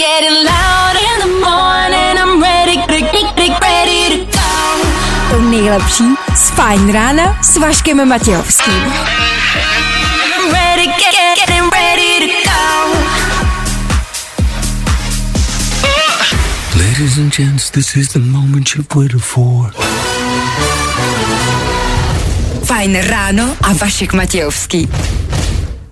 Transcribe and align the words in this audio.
getting 0.00 0.32
loud 0.32 0.96
in 0.96 1.16
the 1.24 1.32
morning. 1.44 2.14
I'm 2.22 2.40
ready, 2.40 2.76
ready, 2.88 3.48
ready 3.60 4.00
to 4.12 4.18
go. 4.32 4.52
To 5.30 5.40
nejlepší 5.40 6.04
z 6.36 6.50
Fajn 6.50 6.92
rána 6.92 7.38
s 7.42 7.56
Vaškem 7.56 8.08
Matějovským. 8.08 8.74
I'm 8.74 10.52
ready, 10.52 10.86
get, 10.86 11.36
getting 11.36 11.70
ready 11.72 12.20
to 12.20 12.28
go. 12.48 12.60
Ladies 16.78 17.18
and 17.18 17.32
gents, 17.32 17.70
this 17.70 17.96
is 17.96 18.08
the 18.08 18.18
moment 18.18 18.74
you've 18.74 18.94
waited 18.94 19.22
for. 19.22 19.72
Fajn 22.64 23.02
ráno 23.02 23.56
a 23.62 23.72
Vašek 23.72 24.12
Matějovský. 24.12 24.88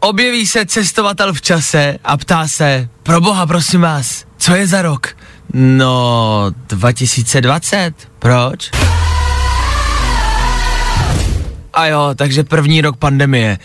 Objeví 0.01 0.47
se 0.47 0.67
cestovatel 0.67 1.33
v 1.33 1.43
čase 1.43 1.99
a 2.05 2.17
ptá 2.17 2.49
se, 2.49 2.89
pro 3.03 3.21
boha 3.21 3.47
prosím 3.47 3.81
vás, 3.81 4.25
co 4.37 4.55
je 4.55 4.67
za 4.67 4.83
rok? 4.83 5.17
No, 5.53 6.47
2020. 6.67 7.95
Proč? 8.19 8.71
A 11.73 11.87
jo, 11.87 12.11
takže 12.17 12.45
první 12.45 12.81
rok 12.81 12.97
pandemie. 12.97 13.59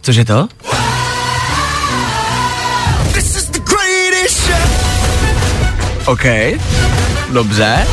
Cože 0.00 0.24
to? 0.24 0.48
OK, 6.06 6.24
dobře. 7.32 7.86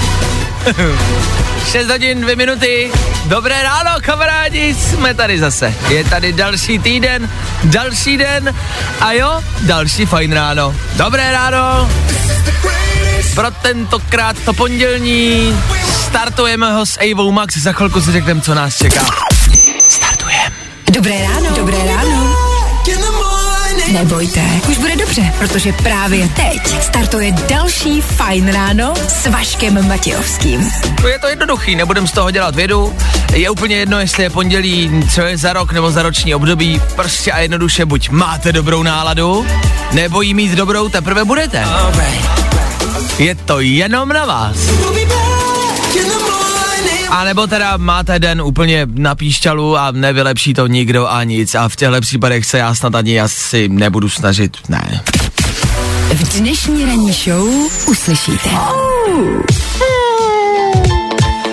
6 1.72 1.90
hodin, 1.90 2.22
2 2.22 2.36
minuty. 2.36 2.92
Dobré 3.26 3.64
ráno, 3.64 3.92
kamarádi, 4.02 4.76
jsme 4.76 5.14
tady 5.14 5.40
zase. 5.40 5.74
Je 5.90 6.04
tady 6.04 6.34
další 6.34 6.80
týden, 6.80 7.30
další 7.64 8.18
den 8.18 8.56
a 9.00 9.12
jo, 9.12 9.44
další 9.62 10.06
fajn 10.06 10.34
ráno. 10.34 10.76
Dobré 10.96 11.32
ráno. 11.32 11.90
Pro 13.36 13.52
tentokrát 13.52 14.36
to 14.46 14.54
pondělní 14.54 15.54
startujeme 16.14 16.74
ho 16.74 16.86
s 16.86 17.00
Avou 17.12 17.32
Max, 17.32 17.58
za 17.58 17.72
chvilku 17.72 18.02
si 18.02 18.12
řekneme, 18.12 18.42
co 18.42 18.54
nás 18.56 18.78
čeká. 18.78 19.06
Startujeme. 19.90 20.56
Dobré 20.92 21.28
ráno. 21.28 21.56
Dobré 21.56 21.78
ráno. 21.88 22.23
Nebojte, 23.94 24.42
už 24.70 24.78
bude 24.78 24.96
dobře, 24.96 25.34
protože 25.38 25.74
právě 25.74 26.28
teď 26.28 26.84
startuje 26.84 27.32
další 27.32 28.02
Fajn 28.02 28.48
ráno 28.48 28.94
s 29.08 29.28
Vaškem 29.28 29.88
Matějovským. 29.88 30.72
No 31.02 31.08
je 31.08 31.20
to 31.20 31.28
jednoduchý, 31.28 31.76
nebudem 31.76 32.08
z 32.08 32.12
toho 32.12 32.32
dělat 32.32 32.56
vědu. 32.56 32.96
Je 33.34 33.50
úplně 33.50 33.76
jedno, 33.76 34.00
jestli 34.00 34.24
je 34.24 34.30
pondělí, 34.30 35.04
co 35.14 35.22
je 35.22 35.38
za 35.38 35.54
rok 35.54 35.72
nebo 35.72 35.92
za 35.92 36.04
roční 36.04 36.36
období. 36.36 36.82
Prostě 36.96 37.32
a 37.32 37.40
jednoduše 37.40 37.86
buď 37.86 38.10
máte 38.10 38.52
dobrou 38.52 38.84
náladu, 38.84 39.46
nebo 39.92 40.22
jí 40.22 40.34
mít 40.34 40.52
dobrou 40.52 40.90
teprve 40.90 41.26
budete. 41.26 41.66
Je 43.20 43.36
to 43.36 43.60
jenom 43.60 44.10
na 44.10 44.26
vás. 44.26 44.58
A 47.14 47.24
nebo 47.24 47.48
teda 47.48 47.78
máte 47.78 48.20
den 48.20 48.42
úplně 48.42 48.88
na 48.94 49.16
píšťalu 49.16 49.78
a 49.78 49.92
nevylepší 49.92 50.54
to 50.54 50.68
nikdo 50.68 51.08
a 51.08 51.24
nic 51.24 51.56
a 51.56 51.70
v 51.70 51.76
těchto 51.76 52.02
případech 52.02 52.46
se 52.46 52.58
já 52.58 52.76
snad 52.76 52.96
ani 52.96 53.22
asi 53.22 53.70
nebudu 53.70 54.10
snažit, 54.10 54.58
ne. 54.70 55.02
V 56.14 56.40
dnešní 56.40 56.86
ranní 56.86 57.14
show 57.14 57.48
uslyšíte. 57.88 58.50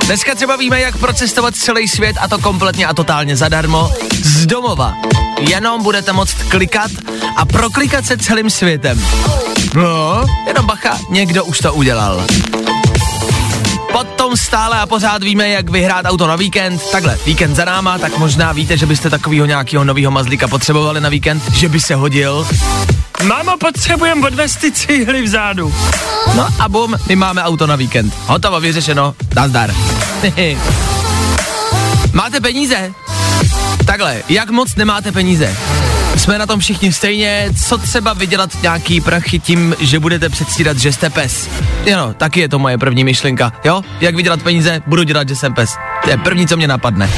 Dneska 0.06 0.34
třeba 0.34 0.56
víme, 0.56 0.80
jak 0.80 0.97
procestovat 0.97 1.56
celý 1.56 1.89
svět 1.89 2.17
a 2.20 2.28
to 2.28 2.39
kompletně 2.39 2.86
a 2.86 2.95
totálně 2.95 3.36
zadarmo 3.36 3.92
z 4.22 4.47
domova. 4.47 4.95
Jenom 5.41 5.83
budete 5.83 6.12
moct 6.12 6.34
klikat 6.34 6.91
a 7.36 7.45
proklikat 7.45 8.06
se 8.06 8.17
celým 8.17 8.50
světem. 8.50 9.05
No, 9.74 10.24
jenom 10.47 10.67
bacha, 10.67 10.98
někdo 11.11 11.45
už 11.45 11.58
to 11.58 11.74
udělal. 11.74 12.27
Potom 14.31 14.47
stále 14.47 14.81
a 14.81 14.86
pořád 14.86 15.23
víme, 15.23 15.48
jak 15.48 15.70
vyhrát 15.70 16.06
auto 16.06 16.27
na 16.27 16.36
víkend. 16.36 16.83
Takhle, 16.92 17.18
víkend 17.27 17.55
za 17.55 17.64
náma, 17.64 17.98
tak 17.98 18.18
možná 18.18 18.52
víte, 18.52 18.77
že 18.77 18.86
byste 18.86 19.11
takového 19.11 19.46
nějakého 19.46 19.85
nového 19.85 20.11
mazlíka 20.11 20.48
potřebovali 20.48 21.01
na 21.01 21.08
víkend, 21.08 21.52
že 21.52 21.68
by 21.68 21.80
se 21.80 21.95
hodil. 21.95 22.46
Mámo, 23.23 23.57
potřebujeme 23.57 24.27
odvést 24.27 24.57
ty 24.57 24.73
cihly 24.73 25.23
vzadu. 25.23 25.74
No 26.36 26.48
a 26.58 26.68
bum, 26.68 26.95
my 27.08 27.17
máme 27.17 27.42
auto 27.42 27.67
na 27.67 27.77
víkend. 27.77 28.14
Hotovo, 28.27 28.61
vyřešeno, 28.61 29.14
nazdar. 29.36 29.74
máte 32.12 32.41
peníze? 32.41 32.92
Takhle, 33.86 34.23
jak 34.29 34.51
moc 34.51 34.77
nemáte 34.77 35.12
peníze? 35.12 35.57
Jsme 36.17 36.39
na 36.39 36.47
tom 36.47 36.61
všichni 36.61 36.92
stejně, 36.92 37.51
co 37.68 37.79
třeba 37.79 38.12
vydělat 38.12 38.62
nějaký 38.62 39.01
prachy 39.01 39.39
tím, 39.39 39.77
že 39.80 39.98
budete 39.98 40.29
předstírat, 40.29 40.79
že 40.79 40.92
jste 40.92 41.11
pes. 41.11 41.48
Jo, 41.86 42.14
taky 42.17 42.41
je 42.41 42.48
to 42.48 42.58
moje 42.58 42.79
první 42.79 43.05
myšlenka, 43.05 43.52
jo? 43.64 43.83
Jak 44.01 44.14
vydělat 44.14 44.42
peníze, 44.42 44.83
budu 44.86 45.02
dělat, 45.02 45.29
že 45.29 45.36
jsem 45.36 45.55
pes. 45.55 45.70
To 46.05 46.11
je 46.11 46.17
první, 46.17 46.46
co 46.46 46.57
mě 46.57 46.68
napadne. 46.68 47.11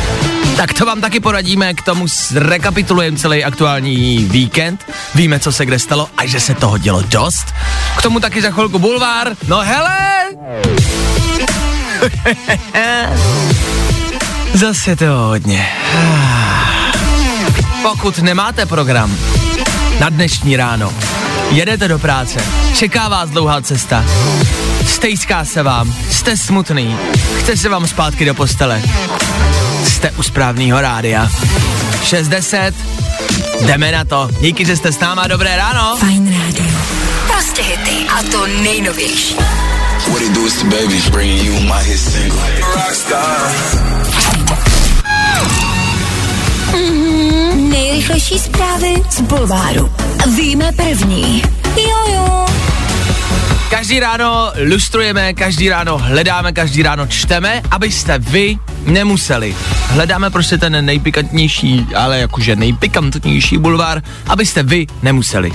Tak 0.56 0.72
to 0.72 0.86
vám 0.86 1.00
taky 1.00 1.20
poradíme, 1.20 1.74
k 1.74 1.82
tomu 1.82 2.08
zrekapitulujeme 2.08 3.16
celý 3.16 3.44
aktuální 3.44 4.24
víkend. 4.24 4.84
Víme, 5.14 5.38
co 5.38 5.52
se 5.52 5.66
kde 5.66 5.78
stalo 5.78 6.08
a 6.16 6.26
že 6.26 6.40
se 6.40 6.54
toho 6.54 6.78
dělo 6.78 7.02
dost. 7.02 7.54
K 7.98 8.02
tomu 8.02 8.20
taky 8.20 8.42
za 8.42 8.50
chvilku 8.50 8.78
bulvár. 8.78 9.28
No 9.48 9.60
hele! 9.60 9.98
Zase 14.54 14.96
to 14.96 15.04
hodně. 15.04 15.68
Pokud 17.82 18.18
nemáte 18.18 18.66
program 18.66 19.16
na 20.00 20.08
dnešní 20.08 20.56
ráno, 20.56 20.92
jedete 21.52 21.88
do 21.88 21.98
práce, 21.98 22.44
čeká 22.74 23.08
vás 23.08 23.30
dlouhá 23.30 23.60
cesta, 23.60 24.04
stejská 24.86 25.44
se 25.44 25.62
vám, 25.62 25.94
jste 26.10 26.36
smutný, 26.36 26.96
chce 27.38 27.56
se 27.56 27.68
vám 27.68 27.86
zpátky 27.86 28.24
do 28.24 28.34
postele, 28.34 28.82
jste 29.84 30.10
u 30.10 30.22
správného 30.22 30.80
rádia. 30.80 31.28
6.10, 32.02 32.72
jdeme 33.66 33.92
na 33.92 34.04
to. 34.04 34.28
Díky, 34.40 34.64
že 34.64 34.76
jste 34.76 34.92
s 34.92 34.98
náma, 34.98 35.26
dobré 35.26 35.56
ráno. 35.56 35.96
Fajn 35.96 36.40
rádio. 36.40 36.72
Prostě 37.26 37.62
hity 37.62 38.06
a 38.18 38.22
to 38.22 38.46
nejnovější. 38.46 39.36
What 40.08 40.22
it 40.22 40.32
do 40.32 40.46
is 40.46 40.54
to 40.54 40.64
baby, 40.64 41.02
bringing 41.10 41.44
you 41.44 41.60
my 41.60 41.84
hit 41.84 42.00
single. 42.00 42.40
Rockstar. 42.74 43.52
Nejrychlejší 48.12 48.44
zprávy 48.44 49.02
z 49.10 49.20
Bulváru. 49.20 49.92
Víme 50.36 50.72
první. 50.72 51.42
Jojo. 51.76 52.46
Každý 53.70 54.00
ráno 54.00 54.52
lustrujeme, 54.68 55.34
každý 55.34 55.68
ráno 55.68 55.98
hledáme, 55.98 56.52
každý 56.52 56.82
ráno 56.82 57.06
čteme, 57.06 57.62
abyste 57.70 58.18
vy 58.18 58.58
nemuseli. 58.84 59.56
Hledáme 59.86 60.30
prostě 60.30 60.58
ten 60.58 60.84
nejpikantnější, 60.84 61.86
ale 61.96 62.18
jakože 62.18 62.56
nejpikantnější 62.56 63.58
bulvár, 63.58 64.02
abyste 64.26 64.62
vy 64.62 64.86
nemuseli. 65.02 65.50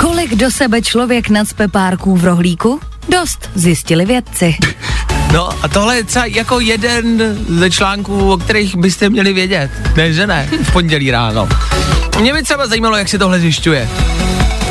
Kolik 0.00 0.34
do 0.34 0.50
sebe 0.50 0.82
člověk 0.82 1.28
nadspe 1.28 1.68
párků 1.68 2.16
v 2.16 2.24
rohlíku? 2.24 2.80
Dost, 3.08 3.50
zjistili 3.54 4.04
vědci. 4.04 4.56
No 5.32 5.48
a 5.62 5.68
tohle 5.68 5.96
je 5.96 6.04
třeba 6.04 6.24
jako 6.24 6.60
jeden 6.60 7.36
ze 7.48 7.70
článků, 7.70 8.32
o 8.32 8.36
kterých 8.36 8.76
byste 8.76 9.10
měli 9.10 9.32
vědět. 9.32 9.70
Ne, 9.96 10.12
že 10.12 10.26
ne, 10.26 10.48
v 10.62 10.72
pondělí 10.72 11.10
ráno. 11.10 11.48
Mě 12.20 12.32
by 12.32 12.42
třeba 12.42 12.66
zajímalo, 12.66 12.96
jak 12.96 13.08
se 13.08 13.18
tohle 13.18 13.40
zjišťuje. 13.40 13.88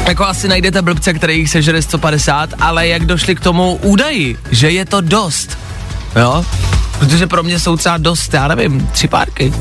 Jako 0.07 0.25
asi 0.25 0.47
najdete 0.47 0.81
blbce, 0.81 1.13
který 1.13 1.37
jich 1.37 1.49
sežere 1.49 1.81
150, 1.81 2.49
ale 2.59 2.87
jak 2.87 3.05
došli 3.05 3.35
k 3.35 3.39
tomu 3.39 3.75
údaji, 3.81 4.37
že 4.51 4.71
je 4.71 4.85
to 4.85 5.01
dost. 5.01 5.57
Jo? 6.15 6.45
Protože 6.99 7.27
pro 7.27 7.43
mě 7.43 7.59
jsou 7.59 7.77
třeba 7.77 7.97
dost, 7.97 8.33
já 8.33 8.47
nevím, 8.47 8.87
tři 8.91 9.07
párky. 9.07 9.53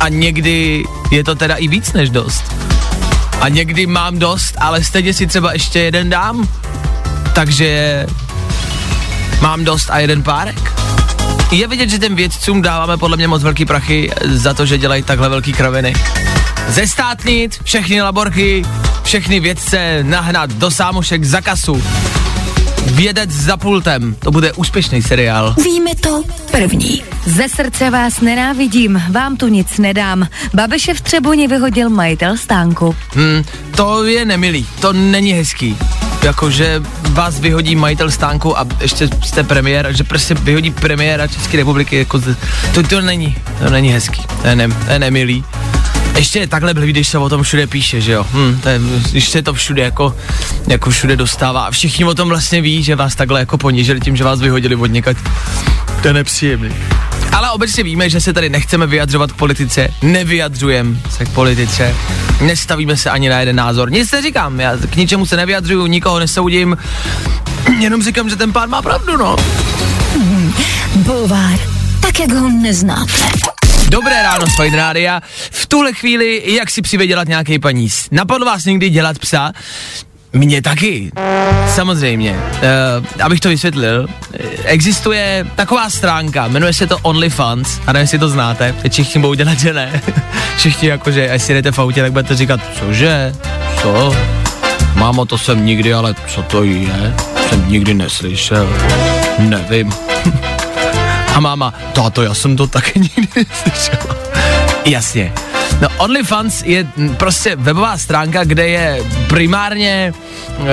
A 0.00 0.08
někdy 0.08 0.84
je 1.10 1.24
to 1.24 1.34
teda 1.34 1.54
i 1.54 1.68
víc 1.68 1.92
než 1.92 2.10
dost. 2.10 2.44
A 3.40 3.48
někdy 3.48 3.86
mám 3.86 4.18
dost, 4.18 4.54
ale 4.58 4.84
stejně 4.84 5.14
si 5.14 5.26
třeba 5.26 5.52
ještě 5.52 5.78
jeden 5.78 6.10
dám. 6.10 6.48
Takže 7.34 8.06
mám 9.40 9.64
dost 9.64 9.90
a 9.90 9.98
jeden 9.98 10.22
párek. 10.22 10.72
Je 11.50 11.66
vidět, 11.66 11.90
že 11.90 11.98
těm 11.98 12.16
vědcům 12.16 12.62
dáváme 12.62 12.96
podle 12.96 13.16
mě 13.16 13.28
moc 13.28 13.42
velký 13.42 13.64
prachy 13.64 14.10
za 14.24 14.54
to, 14.54 14.66
že 14.66 14.78
dělají 14.78 15.02
takhle 15.02 15.28
velký 15.28 15.52
kraviny. 15.52 15.94
Zestátnit 16.68 17.58
všechny 17.64 18.02
laborky, 18.02 18.64
všechny 19.02 19.40
vědce 19.40 19.98
nahnat 20.02 20.50
do 20.50 20.70
sámošek 20.70 21.24
za 21.24 21.40
kasu. 21.40 21.82
Vědec 22.86 23.30
za 23.30 23.56
pultem, 23.56 24.16
to 24.18 24.30
bude 24.30 24.52
úspěšný 24.52 25.02
seriál. 25.02 25.54
Víme 25.64 25.94
to 25.94 26.22
první. 26.50 27.02
Ze 27.26 27.48
srdce 27.48 27.90
vás 27.90 28.20
nenávidím, 28.20 29.02
vám 29.10 29.36
tu 29.36 29.48
nic 29.48 29.78
nedám. 29.78 30.28
Babiše 30.54 30.94
v 30.94 31.00
Třeboni 31.00 31.48
vyhodil 31.48 31.90
majitel 31.90 32.36
stánku. 32.36 32.96
Hmm, 33.14 33.44
to 33.76 34.04
je 34.04 34.24
nemilý, 34.24 34.66
to 34.80 34.92
není 34.92 35.32
hezký. 35.32 35.76
Jakože 36.22 36.82
vás 37.10 37.40
vyhodí 37.40 37.76
majitel 37.76 38.10
stánku 38.10 38.58
a 38.58 38.66
ještě 38.80 39.08
jste 39.24 39.44
premiér, 39.44 39.88
že 39.96 40.04
prostě 40.04 40.34
vyhodí 40.34 40.70
premiéra 40.70 41.26
České 41.26 41.56
republiky, 41.56 41.96
jako 41.98 42.20
to, 42.74 42.82
to 42.82 43.00
není, 43.00 43.36
to 43.58 43.70
není 43.70 43.88
hezký, 43.92 44.22
to 44.42 44.48
je, 44.48 44.56
ne, 44.56 44.68
to 44.68 44.92
je 44.92 44.98
nemilý. 44.98 45.44
Ještě 46.18 46.38
je 46.38 46.46
takhle 46.46 46.74
blbý, 46.74 46.92
když 46.92 47.08
se 47.08 47.18
o 47.18 47.28
tom 47.28 47.42
všude 47.42 47.66
píše, 47.66 48.00
že 48.00 48.12
jo? 48.12 48.26
Hm, 48.32 48.60
to 48.62 48.68
je, 48.68 48.80
když 49.10 49.28
se 49.28 49.42
to 49.42 49.54
všude 49.54 49.82
jako, 49.82 50.16
jako 50.68 50.90
všude 50.90 51.16
dostává 51.16 51.64
a 51.64 51.70
všichni 51.70 52.04
o 52.04 52.14
tom 52.14 52.28
vlastně 52.28 52.60
ví, 52.60 52.82
že 52.82 52.96
vás 52.96 53.14
takhle 53.14 53.40
jako 53.40 53.58
ponížili 53.58 54.00
tím, 54.00 54.16
že 54.16 54.24
vás 54.24 54.40
vyhodili 54.40 54.76
od 54.76 54.86
někať. 54.86 55.16
To 56.02 56.08
je 56.08 56.14
nepříjemný. 56.14 56.74
Ale 57.32 57.50
obecně 57.50 57.82
víme, 57.82 58.10
že 58.10 58.20
se 58.20 58.32
tady 58.32 58.48
nechceme 58.48 58.86
vyjadřovat 58.86 59.32
k 59.32 59.36
politice, 59.36 59.88
nevyjadřujeme 60.02 60.96
se 61.10 61.24
k 61.24 61.28
politice, 61.28 61.94
nestavíme 62.40 62.96
se 62.96 63.10
ani 63.10 63.28
na 63.28 63.40
jeden 63.40 63.56
názor. 63.56 63.90
Nic 63.90 64.12
neříkám, 64.12 64.60
já 64.60 64.76
k 64.76 64.96
ničemu 64.96 65.26
se 65.26 65.36
nevyjadřuju, 65.36 65.86
nikoho 65.86 66.18
nesoudím, 66.18 66.76
jenom 67.78 68.02
říkám, 68.02 68.30
že 68.30 68.36
ten 68.36 68.52
pán 68.52 68.70
má 68.70 68.82
pravdu, 68.82 69.16
no. 69.16 69.36
Bulvár, 70.94 71.58
tak 72.00 72.20
jak 72.20 72.32
ho 72.32 72.48
neznáte. 72.48 73.57
Dobré 73.90 74.22
ráno 74.22 74.46
z 74.46 74.56
Fine 74.56 74.76
Rádia. 74.76 75.22
V 75.50 75.66
tuhle 75.66 75.92
chvíli, 75.92 76.42
jak 76.44 76.70
si 76.70 76.82
přivydělat 76.82 77.28
nějaký 77.28 77.58
paníz? 77.58 78.08
Napadlo 78.10 78.46
vás 78.46 78.64
někdy 78.64 78.90
dělat 78.90 79.18
psa? 79.18 79.52
Mně 80.32 80.62
taky, 80.62 81.10
samozřejmě. 81.74 82.30
Uh, 82.30 83.22
abych 83.22 83.40
to 83.40 83.48
vysvětlil, 83.48 84.06
existuje 84.64 85.46
taková 85.54 85.90
stránka, 85.90 86.48
jmenuje 86.48 86.72
se 86.72 86.86
to 86.86 86.98
OnlyFans, 86.98 87.80
a 87.86 87.92
nevím, 87.92 88.04
jestli 88.04 88.18
to 88.18 88.28
znáte, 88.28 88.74
teď 88.82 88.92
všichni 88.92 89.20
budou 89.20 89.34
dělat, 89.34 89.58
že 89.58 89.72
ne. 89.72 90.02
všichni 90.56 90.88
jakože, 90.88 91.30
až 91.30 91.42
si 91.42 91.54
jdete 91.54 91.72
v 91.72 91.78
autě, 91.78 92.02
tak 92.02 92.12
budete 92.12 92.36
říkat, 92.36 92.60
cože, 92.78 93.32
co? 93.82 94.16
Mámo, 94.94 95.24
to 95.24 95.38
jsem 95.38 95.66
nikdy, 95.66 95.94
ale 95.94 96.14
co 96.26 96.42
to 96.42 96.64
je? 96.64 97.14
Jsem 97.48 97.70
nikdy 97.70 97.94
neslyšel. 97.94 98.68
Nevím. 99.38 99.92
A 101.38 101.40
máma, 101.40 101.74
táto, 101.92 102.22
já 102.22 102.34
jsem 102.34 102.56
to 102.56 102.66
taky 102.66 103.00
nikdy 103.00 103.46
neslyšela. 103.50 104.16
Jasně. 104.84 105.32
No 105.80 105.88
OnlyFans 105.96 106.62
je 106.62 106.86
prostě 107.16 107.56
webová 107.56 107.98
stránka, 107.98 108.44
kde 108.44 108.68
je 108.68 109.04
primárně 109.28 110.12
uh, 110.58 110.66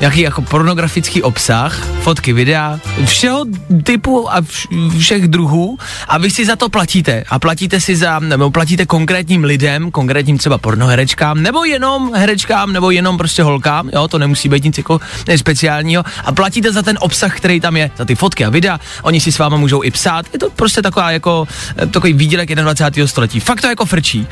nějaký 0.00 0.20
jako 0.20 0.42
pornografický 0.42 1.22
obsah, 1.22 1.86
fotky, 2.00 2.32
videa, 2.32 2.80
všeho 3.04 3.44
typu 3.82 4.32
a 4.32 4.40
vš- 4.42 4.98
všech 4.98 5.28
druhů. 5.28 5.78
A 6.08 6.18
vy 6.18 6.30
si 6.30 6.46
za 6.46 6.56
to 6.56 6.68
platíte. 6.68 7.24
A 7.28 7.38
platíte 7.38 7.80
si 7.80 7.96
za, 7.96 8.18
nebo 8.18 8.50
platíte 8.50 8.86
konkrétním 8.86 9.44
lidem, 9.44 9.90
konkrétním 9.90 10.38
třeba 10.38 10.58
pornoherečkám, 10.58 11.42
nebo 11.42 11.64
jenom 11.64 12.14
herečkám, 12.14 12.72
nebo 12.72 12.90
jenom 12.90 13.18
prostě 13.18 13.42
holkám, 13.42 13.90
jo, 13.92 14.08
to 14.08 14.18
nemusí 14.18 14.48
být 14.48 14.64
nic 14.64 14.78
jako 14.78 15.00
speciálního. 15.36 16.04
A 16.24 16.32
platíte 16.32 16.72
za 16.72 16.82
ten 16.82 16.98
obsah, 17.00 17.36
který 17.36 17.60
tam 17.60 17.76
je, 17.76 17.90
za 17.96 18.04
ty 18.04 18.14
fotky 18.14 18.44
a 18.44 18.50
videa, 18.50 18.80
oni 19.02 19.20
si 19.20 19.32
s 19.32 19.38
váma 19.38 19.56
můžou 19.56 19.82
i 19.84 19.90
psát, 19.90 20.26
je 20.32 20.38
to 20.38 20.50
prostě 20.50 20.82
taková 20.82 21.10
jako, 21.10 21.48
takový 21.90 22.12
výdělek 22.12 22.54
21. 22.54 23.06
století, 23.06 23.40
fakt 23.40 23.60
to 23.60 23.66
jako 23.66 23.84
frčí, 23.86 24.26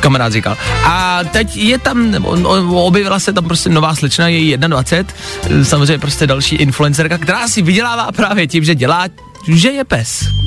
kamarád 0.00 0.32
říkal. 0.32 0.56
A 0.84 1.20
teď 1.32 1.56
je 1.56 1.78
tam, 1.78 2.10
nebo 2.10 2.28
o- 2.28 2.84
objevila 2.84 3.20
se 3.20 3.32
tam 3.32 3.44
prostě 3.44 3.68
nová 3.68 3.94
slečna, 3.94 4.28
její 4.28 4.47
21, 4.56 5.64
samozřejmě 5.64 5.98
prostě 5.98 6.26
další 6.26 6.56
influencerka, 6.56 7.18
která 7.18 7.48
si 7.48 7.62
vydělává 7.62 8.12
právě 8.12 8.46
tím, 8.46 8.64
že 8.64 8.74
dělá, 8.74 9.04
že 9.48 9.70
je 9.70 9.84
pes. 9.84 10.28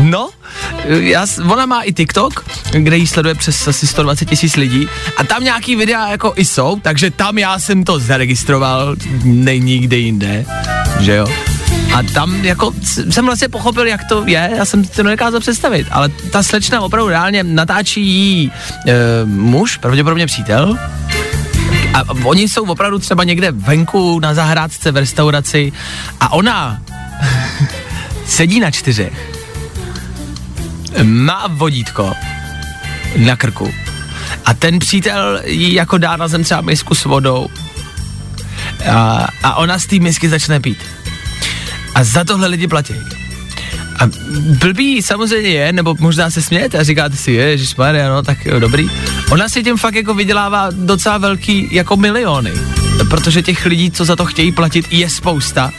No, 0.00 0.30
já, 0.88 1.26
ona 1.50 1.66
má 1.66 1.82
i 1.82 1.92
TikTok, 1.92 2.44
kde 2.70 2.96
jí 2.96 3.06
sleduje 3.06 3.34
přes 3.34 3.68
asi 3.68 3.86
120 3.86 4.24
tisíc 4.24 4.56
lidí 4.56 4.88
a 5.16 5.24
tam 5.24 5.44
nějaký 5.44 5.76
videa 5.76 6.08
jako 6.08 6.32
i 6.36 6.44
jsou, 6.44 6.80
takže 6.82 7.10
tam 7.10 7.38
já 7.38 7.58
jsem 7.58 7.84
to 7.84 7.98
zaregistroval, 7.98 8.96
nej 9.24 9.60
nikde 9.60 9.96
jinde, 9.96 10.44
že 11.00 11.14
jo. 11.14 11.26
A 11.94 12.02
tam 12.02 12.44
jako 12.44 12.72
jsem 13.10 13.26
vlastně 13.26 13.48
pochopil, 13.48 13.86
jak 13.86 14.00
to 14.08 14.24
je, 14.26 14.50
já 14.56 14.64
jsem 14.64 14.84
si 14.84 14.90
to 14.90 15.02
nedokázal 15.02 15.40
představit, 15.40 15.86
ale 15.90 16.08
ta 16.08 16.42
slečna 16.42 16.80
opravdu 16.80 17.08
reálně 17.08 17.44
natáčí 17.44 18.06
jí 18.06 18.52
e, 18.86 18.92
muž, 19.24 19.76
pravděpodobně 19.76 20.26
přítel, 20.26 20.78
a 21.94 22.04
oni 22.24 22.48
jsou 22.48 22.64
opravdu 22.64 22.98
třeba 22.98 23.24
někde 23.24 23.50
venku 23.50 24.20
na 24.20 24.34
zahrádce 24.34 24.92
v 24.92 24.96
restauraci 24.96 25.72
a 26.20 26.32
ona 26.32 26.82
sedí 28.26 28.60
na 28.60 28.70
čtyřech, 28.70 29.38
má 31.02 31.46
vodítko 31.48 32.12
na 33.16 33.36
krku 33.36 33.74
a 34.44 34.54
ten 34.54 34.78
přítel 34.78 35.40
jí 35.44 35.74
jako 35.74 35.98
dá 35.98 36.16
na 36.16 36.28
zem 36.28 36.44
třeba 36.44 36.60
misku 36.60 36.94
s 36.94 37.04
vodou 37.04 37.48
a, 38.90 39.28
a 39.42 39.54
ona 39.54 39.78
z 39.78 39.86
té 39.86 39.98
misky 39.98 40.28
začne 40.28 40.60
pít. 40.60 40.78
A 41.94 42.04
za 42.04 42.24
tohle 42.24 42.48
lidi 42.48 42.66
platí. 42.66 42.94
A 44.00 44.06
blbý 44.60 45.02
samozřejmě 45.02 45.50
je, 45.50 45.72
nebo 45.72 45.96
možná 45.98 46.30
se 46.30 46.42
smějete 46.42 46.78
a 46.78 46.82
říkáte 46.82 47.16
si, 47.16 47.32
je, 47.32 47.58
že 47.58 47.74
no, 48.08 48.22
tak 48.22 48.46
jo, 48.46 48.60
dobrý. 48.60 48.88
Ona 49.30 49.48
si 49.48 49.62
tím 49.62 49.76
fakt 49.76 49.94
jako 49.94 50.14
vydělává 50.14 50.68
docela 50.72 51.18
velký 51.18 51.68
jako 51.70 51.96
miliony, 51.96 52.52
protože 53.10 53.42
těch 53.42 53.66
lidí, 53.66 53.90
co 53.90 54.04
za 54.04 54.16
to 54.16 54.24
chtějí 54.26 54.52
platit, 54.52 54.86
je 54.90 55.10
spousta 55.10 55.72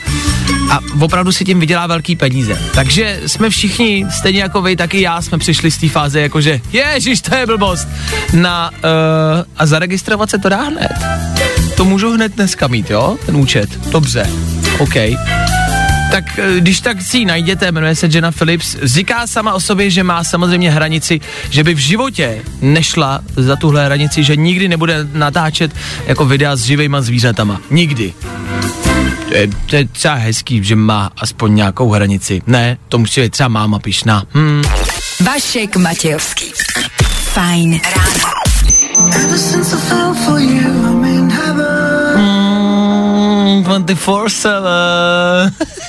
a 0.70 0.78
opravdu 1.00 1.32
si 1.32 1.44
tím 1.44 1.60
vydělá 1.60 1.86
velký 1.86 2.16
peníze. 2.16 2.58
Takže 2.74 3.20
jsme 3.26 3.50
všichni, 3.50 4.06
stejně 4.10 4.42
jako 4.42 4.62
vy, 4.62 4.76
tak 4.76 4.94
i 4.94 5.00
já, 5.00 5.22
jsme 5.22 5.38
přišli 5.38 5.70
z 5.70 5.78
té 5.78 5.88
fáze, 5.88 6.20
jakože 6.20 6.60
ježiš, 6.72 7.20
to 7.20 7.34
je 7.34 7.46
blbost, 7.46 7.88
na, 8.32 8.70
uh, 8.70 8.78
a 9.56 9.66
zaregistrovat 9.66 10.30
se 10.30 10.38
to 10.38 10.48
dá 10.48 10.62
hned. 10.62 10.92
To 11.76 11.84
můžu 11.84 12.12
hned 12.12 12.34
dneska 12.34 12.66
mít, 12.66 12.90
jo, 12.90 13.16
ten 13.26 13.36
účet. 13.36 13.90
Dobře, 13.90 14.30
OK. 14.78 14.94
Tak 16.10 16.38
eh, 16.38 16.60
když 16.60 16.80
tak 16.80 17.02
si 17.02 17.18
ji 17.18 17.24
najděte, 17.24 17.72
jmenuje 17.72 17.94
se 17.94 18.06
Jenna 18.06 18.32
Phillips, 18.32 18.76
říká 18.82 19.26
sama 19.26 19.52
o 19.52 19.60
sobě, 19.60 19.90
že 19.90 20.02
má 20.02 20.24
samozřejmě 20.24 20.70
hranici, 20.70 21.20
že 21.50 21.64
by 21.64 21.74
v 21.74 21.78
životě 21.78 22.42
nešla 22.60 23.20
za 23.36 23.56
tuhle 23.56 23.84
hranici, 23.84 24.24
že 24.24 24.36
nikdy 24.36 24.68
nebude 24.68 25.06
natáčet 25.12 25.72
jako 26.06 26.24
videa 26.24 26.56
s 26.56 26.62
živýma 26.62 27.00
zvířatama. 27.00 27.60
Nikdy. 27.70 28.12
To 29.28 29.34
je, 29.34 29.48
to 29.66 29.76
je 29.76 29.84
třeba 29.84 30.14
hezký, 30.14 30.64
že 30.64 30.76
má 30.76 31.10
aspoň 31.16 31.54
nějakou 31.54 31.90
hranici. 31.90 32.42
Ne, 32.46 32.76
to 32.88 32.98
musí 32.98 33.20
být 33.20 33.32
třeba 33.32 33.48
máma 33.48 33.78
pišná. 33.78 34.24
Hmm. 34.32 34.62
Vašek 35.24 35.76
Matějovský. 35.76 36.44
Fajn 37.32 37.80
ráno. 37.96 38.30
Mm, 42.16 43.62
24-7. 43.62 44.50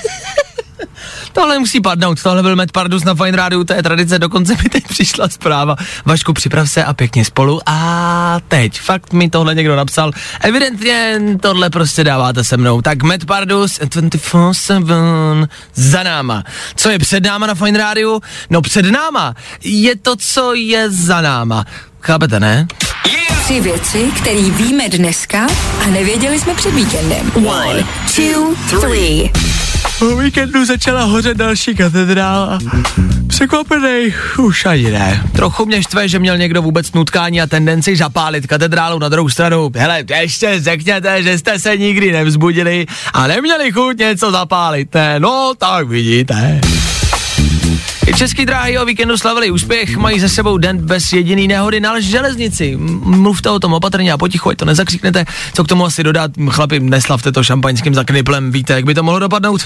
Tohle 1.32 1.58
musí 1.58 1.80
padnout, 1.80 2.22
tohle 2.22 2.42
byl 2.42 2.56
Matt 2.56 2.72
Pardus 2.72 3.04
na 3.04 3.14
Fine 3.14 3.36
Radio, 3.36 3.64
to 3.64 3.72
je 3.72 3.82
tradice, 3.82 4.18
dokonce 4.18 4.52
mi 4.62 4.68
teď 4.68 4.84
přišla 4.88 5.28
zpráva. 5.28 5.76
Vašku, 6.04 6.32
připrav 6.32 6.70
se 6.70 6.84
a 6.84 6.92
pěkně 6.92 7.24
spolu. 7.24 7.60
A 7.66 8.40
teď, 8.48 8.80
fakt 8.80 9.12
mi 9.12 9.30
tohle 9.30 9.54
někdo 9.54 9.76
napsal. 9.76 10.10
Evidentně 10.40 11.20
tohle 11.40 11.70
prostě 11.70 12.04
dáváte 12.04 12.44
se 12.44 12.56
mnou. 12.56 12.82
Tak 12.82 13.02
Matt 13.02 13.24
Pardus 13.24 13.80
24-7 13.80 15.48
za 15.74 16.02
náma. 16.02 16.44
Co 16.76 16.90
je 16.90 16.98
před 16.98 17.24
náma 17.24 17.46
na 17.46 17.54
Fine 17.54 17.78
Radio? 17.78 18.20
No 18.50 18.62
před 18.62 18.86
náma 18.86 19.34
je 19.64 19.96
to, 19.96 20.16
co 20.16 20.54
je 20.54 20.90
za 20.90 21.20
náma. 21.20 21.64
Chápete, 22.00 22.40
ne? 22.40 22.66
Tři 23.44 23.60
věci, 23.60 24.10
které 24.16 24.40
víme 24.50 24.88
dneska 24.88 25.46
a 25.84 25.86
nevěděli 25.86 26.40
jsme 26.40 26.54
před 26.54 26.74
víkendem. 26.74 27.32
One, 27.34 27.86
two, 28.16 28.54
three. 28.80 29.30
O 30.00 30.16
víkendu 30.16 30.64
začala 30.64 31.04
hořet 31.04 31.36
další 31.36 31.74
katedrála. 31.74 32.58
Překvapený, 33.26 34.14
už 34.38 34.66
ani 34.66 34.90
ne. 34.90 35.22
Trochu 35.32 35.66
mě 35.66 35.82
štve, 35.82 36.08
že 36.08 36.18
měl 36.18 36.38
někdo 36.38 36.62
vůbec 36.62 36.92
nutkání 36.92 37.40
a 37.40 37.46
tendenci 37.46 37.96
zapálit 37.96 38.46
katedrálu 38.46 38.98
na 38.98 39.08
druhou 39.08 39.28
stranu. 39.28 39.70
Hele, 39.76 40.04
ještě 40.20 40.60
řekněte, 40.60 41.22
že 41.22 41.38
jste 41.38 41.58
se 41.58 41.76
nikdy 41.76 42.12
nevzbudili 42.12 42.86
a 43.12 43.26
neměli 43.26 43.72
chuť 43.72 43.98
něco 43.98 44.30
zapálit, 44.30 44.94
ne? 44.94 45.20
No, 45.20 45.52
tak 45.58 45.88
vidíte. 45.88 46.60
I 48.06 48.14
Český 48.14 48.46
dráhy 48.46 48.78
o 48.78 48.84
víkendu 48.84 49.18
slavili 49.18 49.50
úspěch, 49.50 49.96
mají 49.96 50.20
za 50.20 50.28
sebou 50.28 50.58
den 50.58 50.78
bez 50.78 51.12
jediný 51.12 51.48
nehody 51.48 51.80
na 51.80 52.00
železnici. 52.00 52.76
Mluvte 52.76 53.50
o 53.50 53.58
tom 53.58 53.72
opatrně 53.72 54.12
a 54.12 54.18
potichu, 54.18 54.48
ať 54.48 54.58
to 54.58 54.64
nezakřiknete. 54.64 55.24
Co 55.54 55.64
k 55.64 55.68
tomu 55.68 55.84
asi 55.84 56.02
dodat, 56.02 56.30
chlapi, 56.50 56.80
neslavte 56.80 57.32
to 57.32 57.44
šampaňským 57.44 57.94
zakniplem, 57.94 58.52
víte, 58.52 58.72
jak 58.72 58.84
by 58.84 58.94
to 58.94 59.02
mohlo 59.02 59.20
dopadnout? 59.20 59.62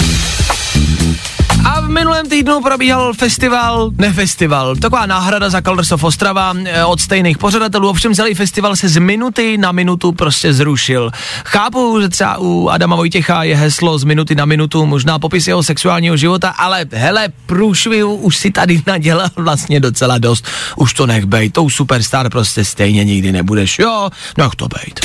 A 1.66 1.80
v 1.80 1.88
minulém 1.88 2.28
týdnu 2.28 2.61
probíhal 2.61 3.14
festival, 3.14 3.90
ne 3.99 4.12
festival, 4.12 4.76
taková 4.76 5.06
náhrada 5.06 5.50
za 5.50 5.62
Colors 5.62 5.92
of 5.92 6.04
Ostrava 6.04 6.54
eh, 6.64 6.85
od 6.85 7.00
stejných 7.00 7.38
pořadatelů, 7.38 7.88
ovšem 7.88 8.14
celý 8.14 8.35
festival 8.35 8.76
se 8.76 8.88
z 8.88 8.99
minuty 8.99 9.58
na 9.58 9.73
minutu 9.73 10.12
prostě 10.12 10.52
zrušil. 10.52 11.11
Chápu, 11.44 12.00
že 12.00 12.08
třeba 12.08 12.38
u 12.38 12.68
Adama 12.68 12.96
Vojtěcha 12.96 13.42
je 13.42 13.56
heslo 13.56 13.99
z 13.99 14.04
minuty 14.04 14.35
na 14.35 14.44
minutu, 14.44 14.87
možná 14.87 15.18
popis 15.18 15.46
jeho 15.46 15.62
sexuálního 15.62 16.16
života, 16.16 16.49
ale 16.49 16.87
hele, 16.92 17.28
průšvihu 17.46 18.14
už 18.14 18.37
si 18.37 18.50
tady 18.50 18.82
nadělal 18.87 19.28
vlastně 19.37 19.80
docela 19.80 20.18
dost. 20.18 20.46
Už 20.76 20.94
to 20.94 21.06
nech 21.06 21.25
bejt, 21.25 21.52
tou 21.52 21.70
superstar 21.70 22.30
prostě 22.30 22.64
stejně 22.64 23.04
nikdy 23.04 23.32
nebudeš, 23.32 23.78
jo, 23.78 24.11
nech 24.38 24.54
to 24.56 24.68
bejt. 24.68 25.00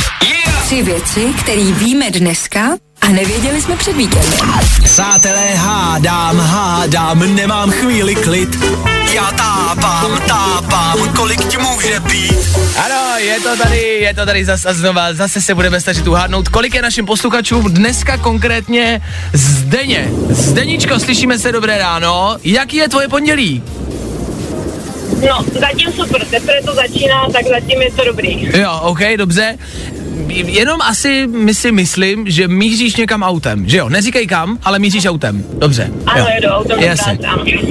Tři 0.66 0.84
věci, 0.84 1.34
které 1.40 1.72
víme 1.72 2.12
dneska 2.12 2.62
A 3.02 3.10
nevěděli 3.10 3.62
jsme 3.62 3.76
před 3.76 3.96
víkendem. 3.96 4.32
Přátelé, 4.84 5.56
hádám, 5.56 6.40
hádám, 6.40 7.36
nemám 7.36 7.72
chvíli 7.72 8.16
klid. 8.16 8.50
Já 9.14 9.32
tápám, 9.32 10.22
tápám, 10.28 11.14
kolik 11.16 11.46
ti 11.48 11.58
může 11.58 12.00
být? 12.00 12.58
Ano, 12.86 13.18
je 13.18 13.40
to 13.40 13.58
tady, 13.58 13.80
je 13.80 14.14
to 14.14 14.26
tady 14.26 14.46
zase 14.46 14.70
a 14.70 14.74
znova, 14.74 15.14
zase 15.14 15.42
se 15.42 15.56
budeme 15.56 15.82
snažit 15.82 16.08
uhádnout, 16.08 16.50
kolik 16.50 16.74
je 16.74 16.82
našim 16.82 17.06
posluchačům 17.06 17.74
dneska 17.74 18.18
konkrétně 18.18 19.02
Zdeně. 19.34 20.10
Zdeničko, 20.30 21.00
slyšíme 21.00 21.40
se 21.40 21.52
dobré 21.52 21.78
ráno, 21.78 22.38
jaký 22.44 22.78
je 22.78 22.90
tvoje 22.90 23.08
pondělí? 23.08 23.64
No, 25.30 25.46
zatím 25.60 25.94
super, 25.94 26.26
teprve 26.26 26.62
to 26.66 26.76
začíná, 26.76 27.26
tak 27.34 27.48
zatím 27.48 27.82
je 27.82 27.92
to 27.92 28.06
dobrý. 28.06 28.50
Jo, 28.58 28.80
OK, 28.82 29.00
dobře. 29.18 29.58
Jenom 30.32 30.82
asi 30.82 31.28
my 31.28 31.54
si 31.54 31.72
myslím, 31.72 32.30
že 32.32 32.48
míříš 32.48 32.96
někam 32.96 33.24
autem, 33.24 33.70
že 33.70 33.78
jo? 33.78 33.90
Neříkej 33.90 34.28
kam, 34.28 34.58
ale 34.64 34.80
míříš 34.80 35.06
autem. 35.06 35.44
Dobře. 35.58 35.92
Ano, 36.06 36.20
jo. 36.20 36.28
jedu 36.36 36.48
autem 36.48 36.80
Jasně. 36.80 37.20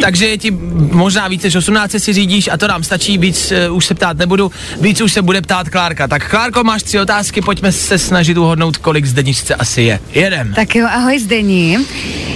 Takže 0.01 0.27
je 0.27 0.39
ti 0.39 0.51
možná 0.93 1.29
více 1.29 1.47
než 1.47 1.55
18 1.55 1.95
si 1.99 2.13
řídíš 2.13 2.49
a 2.53 2.57
to 2.57 2.69
nám 2.69 2.83
stačí, 2.83 3.19
víc 3.19 3.53
uh, 3.69 3.77
už 3.77 3.87
se 3.87 3.95
ptát 3.95 4.17
nebudu, 4.17 4.53
víc 4.81 5.01
už 5.01 5.13
se 5.13 5.23
bude 5.23 5.43
ptát 5.43 5.69
Klárka. 5.69 6.09
Tak 6.09 6.31
Klárko, 6.31 6.65
máš 6.65 6.83
tři 6.83 7.01
otázky, 7.01 7.41
pojďme 7.41 7.73
se 7.73 7.99
snažit 7.99 8.39
uhodnout, 8.39 8.77
kolik 8.77 9.07
zdeničce 9.07 9.55
asi 9.55 9.83
je. 9.83 10.01
Jedem. 10.13 10.55
Tak 10.55 10.75
jo, 10.75 10.87
ahoj 10.91 11.19
Zdení. 11.19 11.77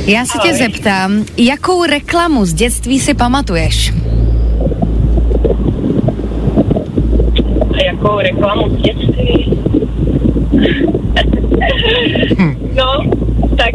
Já 0.06 0.26
se 0.26 0.38
tě 0.42 0.54
zeptám, 0.54 1.24
jakou 1.36 1.84
reklamu 1.84 2.44
z 2.44 2.52
dětství 2.52 3.00
si 3.00 3.14
pamatuješ? 3.14 3.92
A 7.74 7.84
jakou 7.84 8.18
reklamu 8.18 8.68
z 8.68 8.82
dětství? 8.82 9.53
No, 12.74 13.02
tak, 13.56 13.74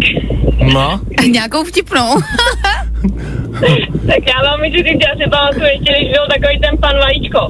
No, 0.73 0.99
Nějakou 1.31 1.63
vtipnou. 1.63 2.15
tak 4.07 4.23
já 4.27 4.43
vám 4.43 4.59
můžu 4.59 4.83
říct, 4.83 4.99
já 5.09 5.15
si 5.25 5.29
pamatuju 5.29 5.65
ještě, 5.65 5.93
když 5.99 6.11
byl 6.11 6.27
takový 6.29 6.59
ten 6.59 6.77
pan 6.77 6.95
Vajíčko. 6.99 7.47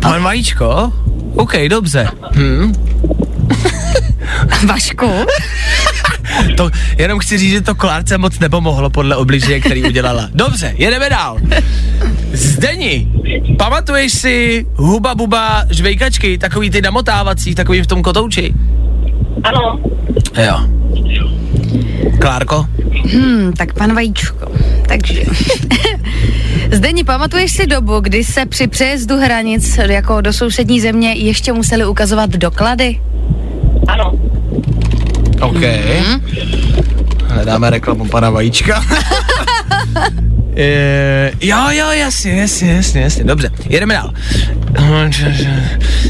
pan 0.00 0.22
Vajíčko? 0.22 0.92
OK, 1.36 1.52
dobře. 1.68 2.08
Hm. 2.34 2.72
Vašku? 4.66 5.10
To 6.56 6.70
jenom 6.98 7.18
chci 7.18 7.38
říct, 7.38 7.50
že 7.50 7.60
to 7.60 7.74
Klárce 7.74 8.18
moc 8.18 8.38
nepomohlo 8.38 8.90
podle 8.90 9.16
obličeje, 9.16 9.60
který 9.60 9.84
udělala. 9.84 10.28
Dobře, 10.34 10.74
jedeme 10.78 11.10
dál. 11.10 11.38
Zdeni, 12.32 13.08
pamatuješ 13.58 14.12
si 14.12 14.66
huba 14.76 15.14
buba 15.14 15.64
žvejkačky, 15.70 16.38
takový 16.38 16.70
ty 16.70 16.82
namotávací, 16.82 17.54
takový 17.54 17.82
v 17.82 17.86
tom 17.86 18.02
kotouči? 18.02 18.54
Ano, 19.44 19.80
Jo. 20.36 20.60
Klárko? 22.20 22.66
Hmm, 23.12 23.52
tak 23.52 23.72
pan 23.74 23.94
Vajíčko. 23.94 24.46
Takže. 24.88 25.22
Zdení, 26.72 27.04
pamatuješ 27.04 27.52
si 27.52 27.66
dobu, 27.66 28.00
kdy 28.00 28.24
se 28.24 28.46
při 28.46 28.66
přejezdu 28.66 29.16
hranic 29.16 29.78
jako 29.86 30.20
do 30.20 30.32
sousední 30.32 30.80
země 30.80 31.12
ještě 31.12 31.52
museli 31.52 31.86
ukazovat 31.86 32.30
doklady? 32.30 33.00
ano. 33.88 34.12
OK. 35.40 35.62
Hledáme 37.26 37.70
reklamu 37.70 38.04
pana 38.08 38.30
Vajíčka. 38.30 38.84
Je, 40.56 41.32
jo, 41.40 41.56
jo, 41.70 41.86
jasně, 41.90 42.32
jasně, 42.32 42.72
jasně, 42.72 43.00
jasně, 43.00 43.24
dobře, 43.24 43.50
jedeme 43.68 43.94
dál. 43.94 44.10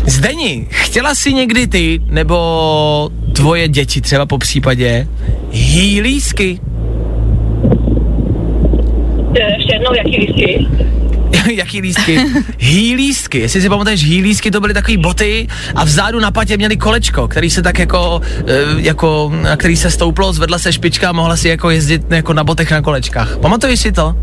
Zdeni, 0.07 0.67
chtěla 0.71 1.15
jsi 1.15 1.35
někdy 1.35 1.67
ty, 1.67 2.01
nebo 2.07 3.11
tvoje 3.33 3.69
děti 3.69 4.01
třeba 4.01 4.27
po 4.27 4.39
případě, 4.39 5.07
hýlísky? 5.53 6.61
E, 9.41 9.55
Ještě 9.57 9.73
jednou, 9.75 9.95
jaký 9.97 10.17
lístky? 10.19 10.67
Jaký 11.55 11.81
lístky? 11.81 12.21
Hýlístky. 12.59 13.39
Jestli 13.39 13.61
si 13.61 13.69
pamatuješ, 13.69 14.05
hýlístky 14.05 14.51
to 14.51 14.61
byly 14.61 14.75
takové 14.75 14.99
boty 14.99 15.49
a 15.75 15.85
vzadu 15.85 16.21
na 16.21 16.31
patě 16.31 16.57
měli 16.57 16.77
kolečko, 16.77 17.29
který 17.29 17.51
se 17.51 17.63
tak 17.63 17.79
jako, 17.79 18.21
eh, 18.47 18.55
jako, 18.77 19.33
na 19.43 19.57
který 19.57 19.77
se 19.77 19.91
stouplo, 19.91 20.33
zvedla 20.33 20.59
se 20.59 20.73
špička 20.73 21.09
a 21.09 21.13
mohla 21.13 21.37
si 21.37 21.49
jako 21.49 21.71
jezdit 21.71 22.03
jako 22.11 22.33
na 22.33 22.45
botech 22.45 22.71
na 22.71 22.83
kolečkách. 22.83 23.39
Pamatuješ 23.39 23.81
si 23.81 23.93
to? 23.93 24.15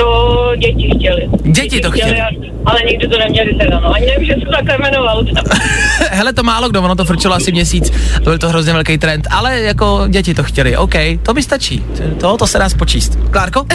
To 0.00 0.52
děti 0.58 0.90
chtěli. 0.98 1.28
Děti 1.44 1.80
to 1.80 1.90
chtěli. 1.90 2.20
a- 2.20 2.26
Ale 2.64 2.80
nikdy 2.88 3.08
to 3.08 3.18
neměli 3.18 3.54
teda, 3.54 3.80
no. 3.80 3.94
Ani 3.94 4.06
nevím, 4.06 4.24
že 4.26 4.34
se 4.34 4.40
to 4.40 4.50
takhle 4.52 4.74
jmenovalo. 4.80 5.24
Hele, 6.10 6.32
to 6.32 6.42
málo 6.42 6.68
kdo, 6.68 6.82
ono 6.82 6.94
to 6.94 7.04
frčelo 7.04 7.34
asi 7.34 7.52
měsíc, 7.52 7.90
byl 8.24 8.38
to 8.38 8.48
hrozně 8.48 8.72
velký 8.72 8.98
trend, 8.98 9.26
ale 9.30 9.60
jako 9.60 10.04
děti 10.08 10.34
to 10.34 10.42
chtěli, 10.42 10.76
OK, 10.76 10.94
to 11.22 11.34
mi 11.34 11.42
stačí, 11.42 11.84
to, 12.20 12.36
to 12.36 12.46
se 12.46 12.58
dá 12.58 12.68
spočíst. 12.68 13.18
Klárko? 13.30 13.66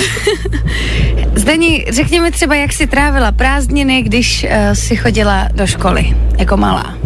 Zdení, 1.35 1.85
řekni 1.91 2.19
mi 2.19 2.31
třeba, 2.31 2.55
jak 2.55 2.73
jsi 2.73 2.87
trávila 2.87 3.31
prázdniny, 3.31 4.01
když 4.01 4.43
uh, 4.43 4.73
jsi 4.73 4.95
chodila 4.95 5.47
do 5.53 5.67
školy, 5.67 6.05
jako 6.37 6.57
malá. 6.57 6.97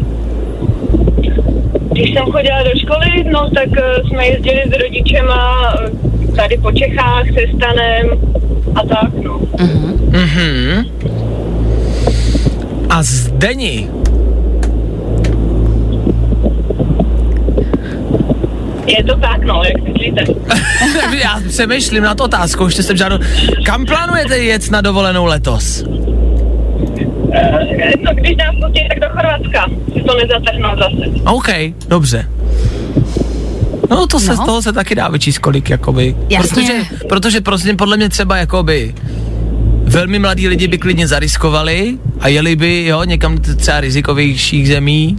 Když 1.91 2.13
jsem 2.13 2.25
chodila 2.25 2.63
do 2.63 2.69
školy, 2.79 3.23
no 3.31 3.49
tak 3.49 3.69
eh, 3.77 4.07
jsme 4.07 4.27
jezdili 4.27 4.63
s 4.67 4.81
rodičema 4.83 5.73
eh, 5.83 6.35
tady 6.35 6.57
po 6.57 6.71
Čechách 6.71 7.23
se 7.27 7.41
stanem 7.57 8.05
a 8.75 8.85
tak, 8.85 9.13
no. 9.23 9.39
Mhm. 10.11 10.85
A 12.89 13.03
Zdeni, 13.03 13.89
Je 18.87 19.03
to 19.03 19.15
tak, 19.15 19.43
no, 19.43 19.61
jak 19.63 19.81
myslíte. 19.83 20.23
Já 21.23 21.41
přemýšlím 21.47 22.03
na 22.03 22.15
to 22.15 22.23
otázku, 22.23 22.65
ještě 22.65 22.83
jsem 22.83 22.97
žádnou. 22.97 23.17
Kam 23.65 23.85
plánujete 23.85 24.37
jet 24.37 24.71
na 24.71 24.81
dovolenou 24.81 25.25
letos? 25.25 25.83
Eh, 27.33 27.91
No, 28.03 28.13
když 28.13 28.35
nás 28.37 28.55
pustí, 28.63 28.87
tak 28.89 28.99
do 28.99 29.07
Chorvatska. 29.09 29.65
Si 29.93 30.01
to 30.03 30.15
nezatrhnou 30.17 30.69
zase. 30.69 31.21
OK, 31.25 31.47
dobře. 31.87 32.25
No 33.89 34.07
to 34.07 34.19
se 34.19 34.27
No. 34.27 34.35
z 34.35 34.39
toho 34.45 34.61
se 34.61 34.73
taky 34.73 34.95
dá 34.95 35.07
vyčíst 35.07 35.39
kolik, 35.39 35.69
jakoby. 35.69 36.15
Jasně. 36.29 36.49
Protože, 36.49 36.73
protože 37.09 37.41
prostě 37.41 37.73
podle 37.73 37.97
mě 37.97 38.09
třeba 38.09 38.37
jakoby 38.37 38.95
velmi 39.83 40.19
mladí 40.19 40.47
lidi 40.47 40.67
by 40.67 40.77
klidně 40.77 41.07
zariskovali 41.07 41.97
a 42.19 42.27
jeli 42.27 42.55
by, 42.55 42.85
jo, 42.85 43.03
někam 43.03 43.37
třeba 43.37 43.79
rizikovějších 43.81 44.67
zemí 44.67 45.17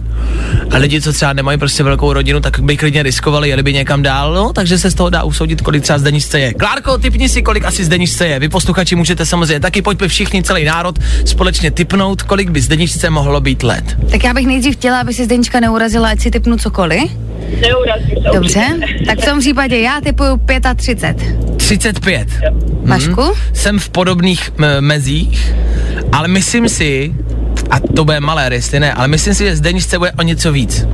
a 0.71 0.77
lidi, 0.77 1.01
co 1.01 1.13
třeba 1.13 1.33
nemají 1.33 1.57
prostě 1.57 1.83
velkou 1.83 2.13
rodinu, 2.13 2.39
tak 2.39 2.59
by 2.59 2.77
klidně 2.77 3.03
riskovali, 3.03 3.49
jeli 3.49 3.63
by 3.63 3.73
někam 3.73 4.03
dál, 4.03 4.33
no, 4.33 4.53
takže 4.53 4.77
se 4.77 4.91
z 4.91 4.93
toho 4.93 5.09
dá 5.09 5.23
usoudit, 5.23 5.61
kolik 5.61 5.83
třeba 5.83 5.99
zdeničce 5.99 6.39
je. 6.39 6.53
Klárko, 6.53 6.97
typni 6.97 7.29
si, 7.29 7.41
kolik 7.41 7.65
asi 7.65 7.83
zdeničce 7.85 8.27
je. 8.27 8.39
Vy 8.39 8.49
posluchači 8.49 8.95
můžete 8.95 9.25
samozřejmě 9.25 9.59
taky, 9.59 9.81
pojďme 9.81 10.07
všichni, 10.07 10.43
celý 10.43 10.63
národ, 10.65 10.99
společně 11.25 11.71
typnout, 11.71 12.21
kolik 12.21 12.49
by 12.49 12.61
zdeničce 12.61 13.09
mohlo 13.09 13.41
být 13.41 13.63
let. 13.63 13.83
Tak 14.11 14.23
já 14.23 14.33
bych 14.33 14.47
nejdřív 14.47 14.75
chtěla, 14.75 14.99
aby 15.01 15.13
si 15.13 15.25
Zdenička 15.25 15.59
neurazila, 15.59 16.09
ať 16.09 16.19
si 16.19 16.31
typnu 16.31 16.57
cokoliv. 16.57 17.03
Neurazím 17.61 18.17
se 18.23 18.29
Dobře, 18.33 18.65
určitě. 18.81 19.05
tak 19.05 19.19
v 19.19 19.25
tom 19.25 19.39
případě 19.39 19.79
já 19.79 20.01
typuju 20.01 20.39
35. 20.75 21.17
35. 21.57 22.27
Vašku? 22.83 23.21
jsem 23.53 23.79
v 23.79 23.89
podobných 23.89 24.51
m- 24.57 24.65
mezích, 24.85 25.53
ale 26.11 26.27
myslím 26.27 26.69
si, 26.69 27.13
a 27.71 27.79
to 27.79 28.05
bude 28.05 28.19
malé, 28.19 28.49
jestli 28.51 28.79
ne, 28.79 28.93
ale 28.93 29.07
myslím 29.07 29.33
si, 29.33 29.43
že 29.43 29.55
Zdeničce 29.55 29.97
bude 29.99 30.11
o 30.11 30.21
něco 30.21 30.51
víc. 30.51 30.85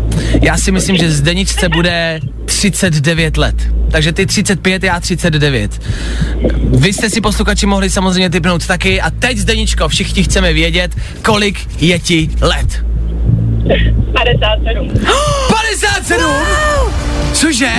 Já 0.41 0.57
si 0.57 0.72
myslím, 0.72 0.98
že 0.98 1.12
Zdeničce 1.12 1.69
bude 1.69 2.19
39 2.46 3.38
let. 3.38 3.55
Takže 3.91 4.13
ty 4.13 4.25
35, 4.25 4.84
já 4.84 5.00
39. 5.00 5.81
Vy 6.63 6.93
jste 6.93 7.10
si 7.10 7.22
posluchači 7.22 7.65
mohli 7.65 7.89
samozřejmě 7.89 8.29
typnout 8.29 8.67
taky 8.67 9.01
a 9.01 9.10
teď 9.10 9.38
Zdeničko, 9.38 9.88
všichni 9.88 10.24
chceme 10.24 10.53
vědět, 10.53 10.96
kolik 11.22 11.81
je 11.81 12.00
ti 12.00 12.29
let. 12.41 12.86
57. 14.13 14.89
57! 15.50 16.31
Cože? 17.34 17.72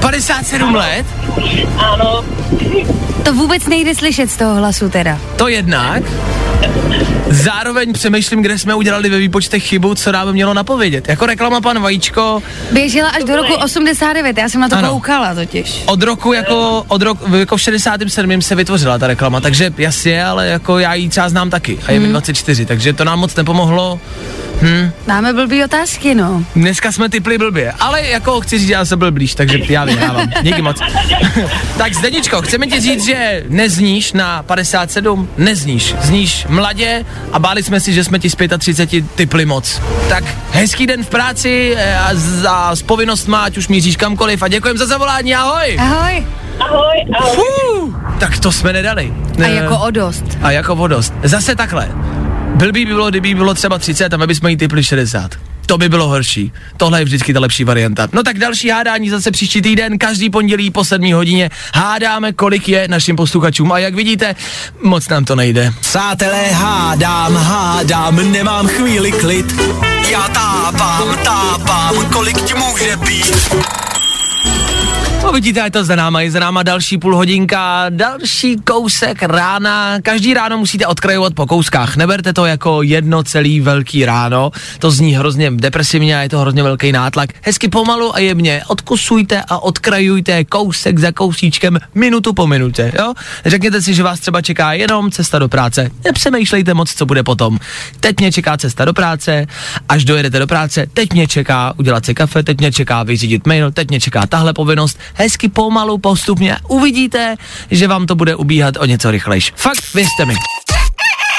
57 0.00 0.74
let? 0.74 1.06
Ano, 1.76 2.24
To 3.24 3.34
vůbec 3.34 3.66
nejde 3.66 3.94
slyšet 3.94 4.30
z 4.30 4.36
toho 4.36 4.54
hlasu 4.54 4.88
teda. 4.88 5.18
To 5.36 5.48
jednak. 5.48 6.02
Zároveň 7.30 7.92
přemýšlím, 7.92 8.42
kde 8.42 8.58
jsme 8.58 8.74
udělali 8.74 9.08
ve 9.08 9.18
výpočtech 9.18 9.62
chybu, 9.64 9.94
co 9.94 10.12
nám 10.12 10.32
mělo 10.32 10.54
napovědět. 10.54 11.08
Jako 11.08 11.26
reklama 11.26 11.60
pan 11.60 11.80
Vajíčko 11.82 12.42
Běžela 12.72 13.08
až 13.08 13.24
do 13.24 13.36
roku 13.36 13.54
89, 13.54 14.38
já 14.38 14.48
jsem 14.48 14.60
na 14.60 14.68
to 14.68 14.76
Ano. 14.76 14.88
koukala 14.90 15.34
totiž. 15.34 15.82
od 15.86 16.02
roku 16.02 16.32
jako, 16.32 16.84
od 16.88 17.02
roku, 17.02 17.36
jako 17.36 17.56
v 17.56 17.60
67. 17.60 18.42
se 18.42 18.54
vytvořila 18.54 18.98
ta 18.98 19.06
reklama, 19.06 19.40
takže 19.40 19.74
jasně, 19.78 20.24
ale 20.24 20.46
jako 20.48 20.78
já 20.78 20.94
ji 20.94 21.08
třeba 21.08 21.28
znám 21.28 21.50
taky 21.50 21.78
a 21.86 21.92
je 21.92 22.00
mi 22.00 22.08
24, 22.08 22.66
takže 22.66 22.92
to 22.92 23.04
nám 23.04 23.18
moc 23.18 23.36
nepomohlo. 23.36 24.00
Hm? 24.62 24.92
Máme 25.06 25.32
blbý 25.32 25.64
otázky, 25.64 26.14
no. 26.14 26.44
Dneska 26.56 26.92
jsme 26.92 27.08
typli 27.08 27.38
blbě, 27.38 27.72
ale 27.80 28.06
jako 28.06 28.40
chci 28.40 28.58
říct, 28.58 28.68
já 28.68 28.84
jsem 28.84 28.98
byl 28.98 29.12
blíž, 29.12 29.34
takže 29.34 29.58
já 29.68 29.84
vyhrávám. 29.84 30.30
Díky 30.42 30.62
moc. 30.62 30.80
tak 31.78 31.94
Zdeničko, 31.94 32.42
chceme 32.42 32.66
ti 32.66 32.80
říct, 32.80 33.04
že 33.04 33.44
nezníš 33.48 34.12
na 34.12 34.42
57, 34.42 35.28
nezníš, 35.38 35.94
zníš 36.00 36.46
mladě 36.48 37.04
a 37.32 37.38
báli 37.38 37.62
jsme 37.62 37.80
si, 37.80 37.92
že 37.92 38.04
jsme 38.04 38.18
ti 38.18 38.30
z 38.30 38.36
35 38.58 39.10
typli 39.10 39.46
moc. 39.46 39.80
Tak 40.08 40.24
hezký 40.50 40.86
den 40.86 41.04
v 41.04 41.08
práci 41.08 41.74
eh, 41.76 41.98
a 41.98 42.08
za 42.14 42.74
z 42.74 42.82
povinnostma, 42.82 43.40
ať 43.40 43.56
už 43.56 43.68
míříš 43.68 43.96
kamkoliv 43.96 44.42
a 44.42 44.48
děkujem 44.48 44.78
za 44.78 44.86
zavolání, 44.86 45.34
ahoj. 45.34 45.76
Ahoj. 45.78 46.26
Ahoj, 46.60 46.96
ahoj. 47.18 47.36
Fuh, 47.36 47.94
tak 48.18 48.38
to 48.38 48.52
jsme 48.52 48.72
nedali. 48.72 49.14
A 49.44 49.48
jako 49.48 49.78
o 49.78 49.90
dost. 49.90 50.24
a 50.42 50.50
jako 50.50 50.76
vodost. 50.76 51.14
Zase 51.22 51.56
takhle. 51.56 51.88
Blbý 52.54 52.84
by 52.84 52.92
bylo, 52.92 53.10
kdyby 53.10 53.34
bylo 53.34 53.54
třeba 53.54 53.78
30 53.78 54.14
a 54.14 54.16
my 54.16 54.26
bychom 54.26 54.48
jí 54.48 54.56
typli 54.56 54.84
60. 54.84 55.30
To 55.66 55.78
by 55.78 55.88
bylo 55.88 56.08
horší. 56.08 56.52
Tohle 56.76 57.00
je 57.00 57.04
vždycky 57.04 57.34
ta 57.34 57.40
lepší 57.40 57.64
varianta. 57.64 58.08
No 58.12 58.22
tak 58.22 58.38
další 58.38 58.68
hádání 58.70 59.10
zase 59.10 59.30
příští 59.30 59.62
týden, 59.62 59.98
každý 59.98 60.30
pondělí 60.30 60.70
po 60.70 60.84
7 60.84 61.12
hodině. 61.12 61.50
Hádáme, 61.74 62.32
kolik 62.32 62.68
je 62.68 62.88
našim 62.88 63.16
posluchačům. 63.16 63.72
A 63.72 63.78
jak 63.78 63.94
vidíte, 63.94 64.34
moc 64.82 65.08
nám 65.08 65.24
to 65.24 65.36
nejde. 65.36 65.72
Přátelé, 65.80 66.50
hádám, 66.50 67.36
hádám, 67.36 68.32
nemám 68.32 68.68
chvíli 68.68 69.12
klid. 69.12 69.54
Já 70.10 70.28
tápám, 70.28 71.18
tápám, 71.24 72.06
kolik 72.12 72.42
ti 72.42 72.54
může 72.54 72.96
být. 72.96 73.54
No 75.22 75.32
vidíte, 75.32 75.60
je 75.60 75.70
to 75.70 75.84
za 75.84 75.96
náma, 75.96 76.20
je 76.20 76.30
za 76.30 76.40
náma 76.40 76.62
další 76.62 76.98
půl 76.98 77.16
hodinka, 77.16 77.84
další 77.88 78.56
kousek 78.64 79.22
rána. 79.22 80.00
Každý 80.02 80.34
ráno 80.34 80.58
musíte 80.58 80.86
odkrajovat 80.86 81.34
po 81.34 81.46
kouskách. 81.46 81.96
Neberte 81.96 82.32
to 82.32 82.46
jako 82.46 82.82
jedno 82.82 83.22
celý 83.22 83.60
velký 83.60 84.04
ráno. 84.04 84.50
To 84.78 84.90
zní 84.90 85.14
hrozně 85.14 85.50
depresivně 85.50 86.18
a 86.18 86.20
je 86.20 86.28
to 86.28 86.38
hrozně 86.38 86.62
velký 86.62 86.92
nátlak. 86.92 87.30
Hezky 87.42 87.68
pomalu 87.68 88.16
a 88.16 88.18
jemně 88.18 88.62
odkusujte 88.68 89.42
a 89.48 89.58
odkrajujte 89.58 90.44
kousek 90.44 90.98
za 90.98 91.12
kousíčkem, 91.12 91.78
minutu 91.94 92.32
po 92.32 92.46
minutě, 92.46 92.92
jo? 92.98 93.14
Řekněte 93.46 93.82
si, 93.82 93.94
že 93.94 94.02
vás 94.02 94.20
třeba 94.20 94.42
čeká 94.42 94.72
jenom 94.72 95.10
cesta 95.10 95.38
do 95.38 95.48
práce. 95.48 95.90
Nepřemýšlejte 96.04 96.74
moc, 96.74 96.94
co 96.94 97.06
bude 97.06 97.22
potom. 97.22 97.58
Teď 98.00 98.20
mě 98.20 98.32
čeká 98.32 98.56
cesta 98.56 98.84
do 98.84 98.92
práce, 98.92 99.46
až 99.88 100.04
dojedete 100.04 100.38
do 100.38 100.46
práce, 100.46 100.86
teď 100.92 101.12
mě 101.12 101.26
čeká 101.26 101.74
udělat 101.78 102.06
si 102.06 102.14
kafe, 102.14 102.42
teď 102.42 102.58
mě 102.58 102.72
čeká 102.72 103.02
vyřídit 103.02 103.46
mail, 103.46 103.70
teď 103.70 103.88
mě 103.88 104.00
čeká 104.00 104.26
tahle 104.26 104.52
povinnost. 104.52 104.98
Hezky 105.14 105.48
pomalu, 105.48 105.98
postupně 105.98 106.56
uvidíte, 106.68 107.36
že 107.70 107.88
vám 107.88 108.06
to 108.06 108.14
bude 108.14 108.36
ubíhat 108.36 108.76
o 108.76 108.84
něco 108.84 109.10
rychlejš. 109.10 109.52
Fakt, 109.56 109.94
věřte 109.94 110.24
mi 110.24 110.34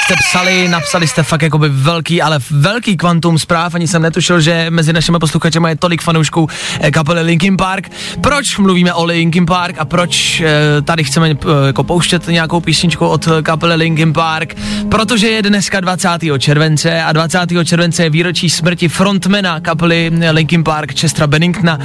jste 0.04 0.14
psali, 0.16 0.68
napsali 0.68 1.06
jste 1.06 1.22
fakt 1.22 1.42
jakoby 1.42 1.68
velký, 1.68 2.22
ale 2.22 2.38
velký 2.50 2.96
kvantum 2.96 3.38
zpráv, 3.38 3.74
ani 3.74 3.88
jsem 3.88 4.02
netušil, 4.02 4.40
že 4.40 4.66
mezi 4.70 4.92
našimi 4.92 5.18
posluchači 5.18 5.58
je 5.68 5.76
tolik 5.76 6.02
fanoušků 6.02 6.48
eh, 6.80 6.90
kapely 6.90 7.22
Linkin 7.22 7.56
Park. 7.56 7.90
Proč 8.20 8.58
mluvíme 8.58 8.94
o 8.94 9.04
Linkin 9.04 9.46
Park 9.46 9.76
a 9.78 9.84
proč 9.84 10.40
eh, 10.40 10.82
tady 10.82 11.04
chceme 11.04 11.30
eh, 11.30 11.66
jako 11.66 11.84
pouštět 11.84 12.28
nějakou 12.28 12.60
písničku 12.60 13.06
od 13.06 13.28
kapely 13.42 13.74
Linkin 13.74 14.12
Park? 14.12 14.54
Protože 14.90 15.28
je 15.28 15.42
dneska 15.42 15.80
20. 15.80 16.08
července 16.38 17.02
a 17.02 17.12
20. 17.12 17.38
července 17.64 18.02
je 18.02 18.10
výročí 18.10 18.50
smrti 18.50 18.88
frontmana 18.88 19.60
kapely 19.60 20.10
Linkin 20.30 20.64
Park 20.64 21.00
Chestera 21.00 21.26
Benningtona 21.26 21.78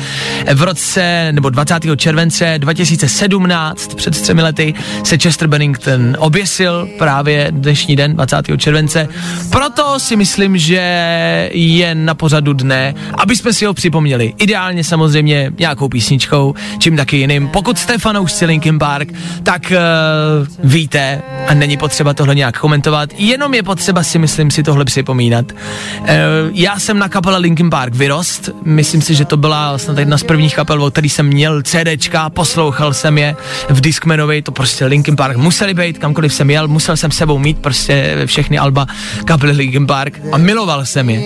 v 0.54 0.64
roce, 0.64 1.30
nebo 1.32 1.50
20. 1.50 1.80
července 1.96 2.54
2017, 2.58 3.96
před 3.96 4.22
třemi 4.22 4.42
lety, 4.42 4.74
se 5.04 5.18
Chester 5.18 5.48
Bennington 5.48 6.16
oběsil 6.20 6.90
právě 6.98 7.48
dnešní 7.52 7.96
den, 7.96 8.09
20. 8.14 8.42
července. 8.58 9.08
Proto 9.50 10.00
si 10.00 10.16
myslím, 10.16 10.58
že 10.58 11.50
je 11.54 11.96
na 11.96 12.14
pořadu 12.14 12.54
dne, 12.54 12.94
aby 13.18 13.36
jsme 13.36 13.54
si 13.54 13.66
ho 13.66 13.74
připomněli. 13.74 14.34
Ideálně 14.38 14.84
samozřejmě 14.84 15.52
nějakou 15.60 15.90
písničkou, 15.90 16.56
čím 16.80 16.98
taky 16.98 17.18
jiným. 17.18 17.48
Pokud 17.48 17.78
jste 17.78 17.98
fanoušci 17.98 18.46
Linkin 18.46 18.80
Park, 18.80 19.10
tak 19.44 19.72
uh, 19.72 20.72
víte 20.72 21.22
a 21.48 21.54
není 21.54 21.78
potřeba 21.78 22.14
tohle 22.14 22.36
nějak 22.36 22.60
komentovat, 22.60 23.10
jenom 23.18 23.54
je 23.54 23.64
potřeba 23.64 24.04
si 24.04 24.20
myslím 24.20 24.52
si 24.52 24.64
tohle 24.64 24.86
připomínat. 24.86 25.52
Uh, 25.52 26.08
já 26.54 26.80
jsem 26.80 27.00
na 27.00 27.10
kapele 27.10 27.38
Linkin 27.38 27.70
Park 27.70 27.96
vyrost, 27.96 28.50
myslím 28.66 29.02
si, 29.02 29.16
že 29.16 29.26
to 29.26 29.38
byla 29.38 29.78
snad 29.78 29.98
jedna 29.98 30.18
z 30.18 30.24
prvních 30.24 30.56
kapel, 30.56 30.84
o 30.84 30.92
který 30.92 31.10
jsem 31.10 31.26
měl 31.26 31.62
CDčka, 31.62 32.30
poslouchal 32.30 32.94
jsem 32.94 33.18
je 33.18 33.36
v 33.70 33.82
Discmanovi, 33.82 34.42
to 34.42 34.52
prostě 34.52 34.86
Linkin 34.86 35.16
Park 35.16 35.38
museli 35.38 35.74
být, 35.74 35.98
kamkoliv 35.98 36.34
jsem 36.34 36.50
jel, 36.50 36.68
musel 36.68 36.98
jsem 36.98 37.12
sebou 37.12 37.40
mít 37.40 37.58
prostě 37.58 37.94
všechny 38.26 38.58
alba 38.58 38.86
kapely 39.26 39.52
Linkin 39.52 39.88
Park 39.88 40.20
a 40.32 40.38
miloval 40.38 40.86
jsem 40.86 41.10
je. 41.10 41.22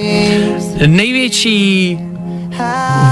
Největší 0.88 1.98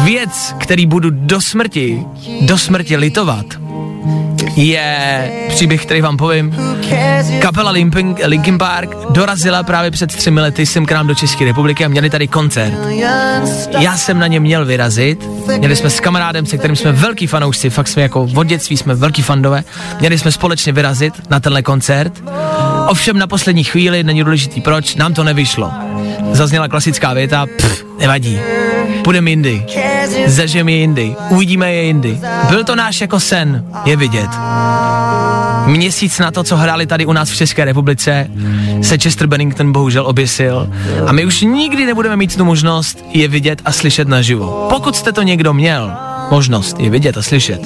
věc, 0.04 0.56
který 0.58 0.86
budu 0.86 1.10
do 1.12 1.42
smrti, 1.42 2.04
do 2.42 2.58
smrti 2.58 2.98
litovat, 2.98 3.46
je 4.56 5.32
příběh, 5.50 5.86
který 5.86 6.02
vám 6.02 6.18
povím. 6.18 6.56
Kapela 7.40 7.72
Linkin, 7.72 8.16
Linkin 8.26 8.58
Park 8.58 8.96
dorazila 9.10 9.64
právě 9.64 9.92
před 9.92 10.16
třemi 10.16 10.42
lety 10.42 10.66
sem 10.66 10.86
k 10.86 10.92
nám 10.92 11.08
do 11.08 11.16
České 11.16 11.46
republiky 11.46 11.86
a 11.86 11.88
měli 11.88 12.10
tady 12.10 12.28
koncert. 12.28 12.74
Já 13.80 13.98
jsem 13.98 14.20
na 14.20 14.28
ně 14.28 14.40
měl 14.40 14.66
vyrazit, 14.66 15.30
měli 15.58 15.76
jsme 15.76 15.90
s 15.90 16.00
kamarádem, 16.00 16.46
se 16.46 16.58
kterým 16.58 16.76
jsme 16.76 16.92
velký 16.92 17.28
fanoušci, 17.28 17.70
fakt 17.70 17.88
jsme 17.88 18.02
jako 18.02 18.28
od 18.36 18.48
dětství 18.48 18.78
jsme 18.78 18.96
velký 18.96 19.22
fandové, 19.22 19.64
měli 20.00 20.20
jsme 20.20 20.32
společně 20.32 20.74
vyrazit 20.74 21.14
na 21.30 21.40
tenhle 21.40 21.62
koncert. 21.62 22.24
Ovšem 22.92 23.18
na 23.18 23.28
poslední 23.28 23.64
chvíli, 23.64 24.04
není 24.04 24.24
důležitý 24.24 24.62
proč, 24.62 24.96
nám 24.96 25.14
to 25.14 25.24
nevyšlo. 25.24 25.72
Zazněla 26.32 26.68
klasická 26.68 27.14
věta, 27.14 27.46
pff, 27.58 27.86
nevadí, 28.00 28.40
půjdeme 29.04 29.30
jindy, 29.30 29.66
zažijeme 30.26 30.72
je 30.72 30.78
jindy, 30.78 31.16
uvidíme 31.30 31.74
je 31.74 31.84
jindy. 31.84 32.20
Byl 32.50 32.64
to 32.64 32.76
náš 32.76 33.02
jako 33.02 33.20
sen, 33.20 33.66
je 33.86 33.96
vidět. 33.96 34.30
Měsíc 35.66 36.20
na 36.20 36.32
to, 36.32 36.44
co 36.44 36.58
hráli 36.58 36.86
tady 36.88 37.06
u 37.06 37.14
nás 37.14 37.30
v 37.30 37.36
České 37.36 37.66
republice, 37.66 38.28
se 38.82 38.98
Chester 38.98 39.28
Bennington 39.28 39.72
bohužel 39.72 40.08
oběsil 40.08 40.70
a 41.08 41.12
my 41.12 41.26
už 41.26 41.42
nikdy 41.42 41.86
nebudeme 41.86 42.16
mít 42.16 42.38
tu 42.38 42.46
možnost 42.46 43.06
je 43.14 43.28
vidět 43.28 43.62
a 43.66 43.72
slyšet 43.72 44.08
naživo. 44.08 44.68
Pokud 44.70 44.96
jste 44.96 45.12
to 45.12 45.22
někdo 45.22 45.54
měl, 45.54 45.92
možnost 46.32 46.80
je 46.80 46.90
vidět 46.90 47.18
a 47.18 47.22
slyšet. 47.22 47.62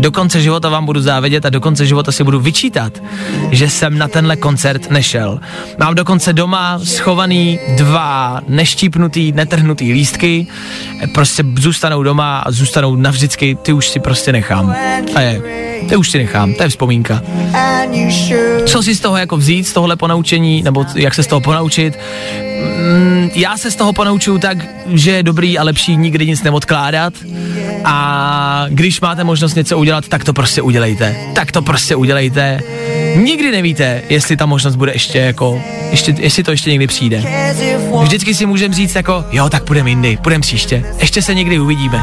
Do 0.00 0.12
konce 0.12 0.40
života 0.40 0.68
vám 0.68 0.86
budu 0.86 1.00
závidět 1.00 1.46
a 1.46 1.50
do 1.50 1.60
konce 1.60 1.86
života 1.86 2.12
si 2.12 2.24
budu 2.24 2.40
vyčítat, 2.40 3.02
že 3.50 3.70
jsem 3.70 3.98
na 3.98 4.08
tenhle 4.08 4.36
koncert 4.36 4.90
nešel. 4.90 5.40
Mám 5.78 5.94
dokonce 5.94 6.32
doma 6.32 6.78
schovaný 6.84 7.58
dva 7.76 8.40
neštípnutý, 8.48 9.32
netrhnutý 9.32 9.92
lístky, 9.92 10.46
prostě 11.14 11.44
zůstanou 11.58 12.02
doma 12.02 12.38
a 12.38 12.50
zůstanou 12.50 12.96
navždycky, 12.96 13.58
ty 13.62 13.72
už 13.72 13.88
si 13.88 14.00
prostě 14.00 14.32
nechám. 14.32 14.76
A 15.14 15.20
je, 15.20 15.42
ty 15.88 15.96
už 15.96 16.10
si 16.10 16.18
nechám, 16.18 16.54
to 16.54 16.62
je 16.62 16.68
vzpomínka. 16.68 17.22
Co 18.66 18.82
si 18.82 18.94
z 18.94 19.00
toho 19.00 19.16
jako 19.16 19.36
vzít, 19.36 19.66
z 19.66 19.72
tohohle 19.72 19.96
ponaučení, 19.96 20.62
nebo 20.62 20.84
jak 20.94 21.14
se 21.14 21.22
z 21.22 21.26
toho 21.26 21.40
ponaučit? 21.40 21.98
Mm, 22.66 23.30
já 23.34 23.58
se 23.58 23.70
z 23.70 23.76
toho 23.76 23.92
ponaučuju 23.92 24.38
tak, 24.38 24.58
že 24.86 25.10
je 25.10 25.22
dobrý 25.22 25.58
a 25.58 25.62
lepší 25.62 25.96
nikdy 25.96 26.26
nic 26.26 26.42
neodkládat 26.42 27.14
a 27.84 28.66
když 28.68 29.00
máte 29.00 29.24
možnost 29.24 29.54
něco 29.54 29.78
udělat, 29.78 30.08
tak 30.08 30.24
to 30.24 30.32
prostě 30.32 30.62
udělejte. 30.62 31.16
Tak 31.34 31.52
to 31.52 31.62
prostě 31.62 31.96
udělejte. 31.96 32.60
Nikdy 33.16 33.50
nevíte, 33.50 34.02
jestli 34.08 34.36
ta 34.36 34.46
možnost 34.46 34.76
bude 34.76 34.92
ještě 34.92 35.18
jako, 35.18 35.62
ještě, 35.90 36.14
jestli 36.18 36.42
to 36.42 36.50
ještě 36.50 36.70
někdy 36.70 36.86
přijde. 36.86 37.22
Vždycky 38.02 38.34
si 38.34 38.46
můžeme 38.46 38.74
říct 38.74 38.94
jako, 38.94 39.24
jo, 39.32 39.48
tak 39.48 39.64
půjdeme 39.64 39.90
jindy, 39.90 40.18
půjdeme 40.22 40.42
příště. 40.42 40.84
Ještě 41.00 41.22
se 41.22 41.34
někdy 41.34 41.58
uvidíme. 41.58 42.02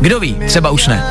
Kdo 0.00 0.20
ví, 0.20 0.36
třeba 0.46 0.70
už 0.70 0.86
ne. 0.86 1.02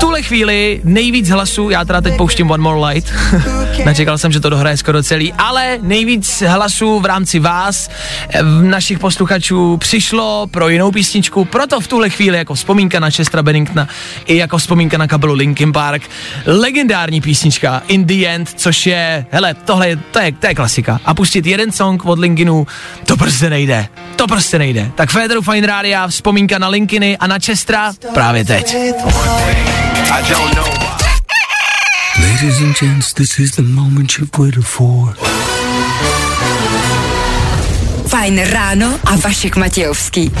Tuhle 0.00 0.22
chvíli 0.22 0.80
nejvíc 0.84 1.28
hlasů, 1.28 1.70
já 1.70 1.84
teda 1.84 2.00
teď 2.00 2.16
pouštím 2.16 2.50
One 2.50 2.62
More 2.62 2.86
Light, 2.86 3.12
nečekal 3.84 4.18
jsem, 4.18 4.32
že 4.32 4.40
to 4.40 4.50
dohraje 4.50 4.76
skoro 4.76 5.02
celý, 5.02 5.32
ale 5.32 5.78
nejvíc 5.82 6.42
hlasů 6.46 7.00
v 7.00 7.04
rámci 7.04 7.38
vás, 7.38 7.90
eh, 8.28 8.42
v 8.42 8.62
našich 8.62 8.98
posluchačů 8.98 9.76
přišlo 9.76 10.46
pro 10.46 10.68
jinou 10.68 10.90
písničku, 10.90 11.44
proto 11.44 11.80
v 11.80 11.86
tuhle 11.86 12.10
chvíli 12.10 12.38
jako 12.38 12.54
vzpomínka 12.54 13.00
na 13.00 13.10
Chestera 13.10 13.42
Benningtona 13.42 13.88
i 14.26 14.36
jako 14.36 14.58
vzpomínka 14.58 14.98
na 14.98 15.06
kabelu 15.06 15.34
Linkin 15.34 15.72
Park, 15.72 16.02
legendární 16.46 17.20
písnička 17.20 17.82
In 17.88 18.04
The 18.04 18.26
End, 18.26 18.50
což 18.56 18.86
je, 18.86 19.26
hele, 19.30 19.54
tohle 19.54 19.88
je, 19.88 19.96
to 19.96 20.18
je, 20.18 20.32
to 20.32 20.46
je 20.46 20.54
klasika. 20.54 21.00
A 21.04 21.14
pustit 21.14 21.46
jeden 21.46 21.72
song 21.72 22.04
od 22.04 22.18
Linkinu, 22.18 22.66
to 23.04 23.16
prostě 23.16 23.50
nejde. 23.50 23.88
To 24.16 24.26
prostě 24.26 24.58
nejde. 24.58 24.90
Tak 24.94 25.10
Federu 25.10 25.42
Fine 25.42 25.66
Rádia, 25.66 26.08
vzpomínka 26.08 26.58
na 26.58 26.68
Linkiny 26.68 27.18
a 27.18 27.26
na 27.26 27.38
Chestera 27.38 27.92
právě 28.14 28.44
teď. 28.44 28.76
Ladies 32.18 32.60
and 32.60 32.74
gents, 32.74 33.12
this 33.12 33.38
is 33.38 33.54
the 33.54 33.62
moment 33.62 34.18
you've 34.18 34.36
waited 34.38 34.66
for. 34.66 35.14
Fajn 38.08 38.42
ráno 38.50 38.98
a 39.04 39.16
Vašek 39.16 39.56
Matějovský. 39.56 40.32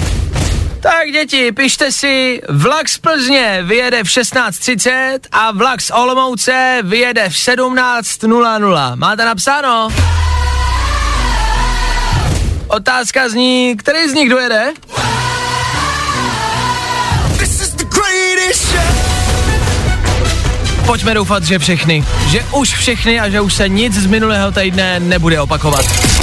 Tak 0.80 1.12
děti, 1.12 1.52
pište 1.52 1.92
si, 1.92 2.40
vlak 2.48 2.88
z 2.88 2.98
Plzně 2.98 3.62
vyjede 3.62 4.04
v 4.04 4.06
16.30 4.06 5.18
a 5.32 5.50
vlak 5.52 5.80
z 5.80 5.90
Olomouce 5.90 6.78
vyjede 6.82 7.28
v 7.28 7.32
17.00. 7.32 8.96
Máte 8.96 9.24
napsáno? 9.24 9.88
Otázka 12.68 13.28
zní, 13.28 13.76
který 13.76 14.08
z 14.08 14.14
nich 14.14 14.30
dojede? 14.30 14.72
Pojďme 20.86 21.14
doufat, 21.14 21.44
že 21.44 21.58
všechny. 21.58 22.04
Že 22.28 22.44
už 22.52 22.74
všechny 22.74 23.20
a 23.20 23.28
že 23.28 23.40
už 23.40 23.54
se 23.54 23.68
nic 23.68 23.94
z 23.94 24.06
minulého 24.06 24.52
týdne 24.52 25.00
nebude 25.00 25.40
opakovat. 25.40 26.19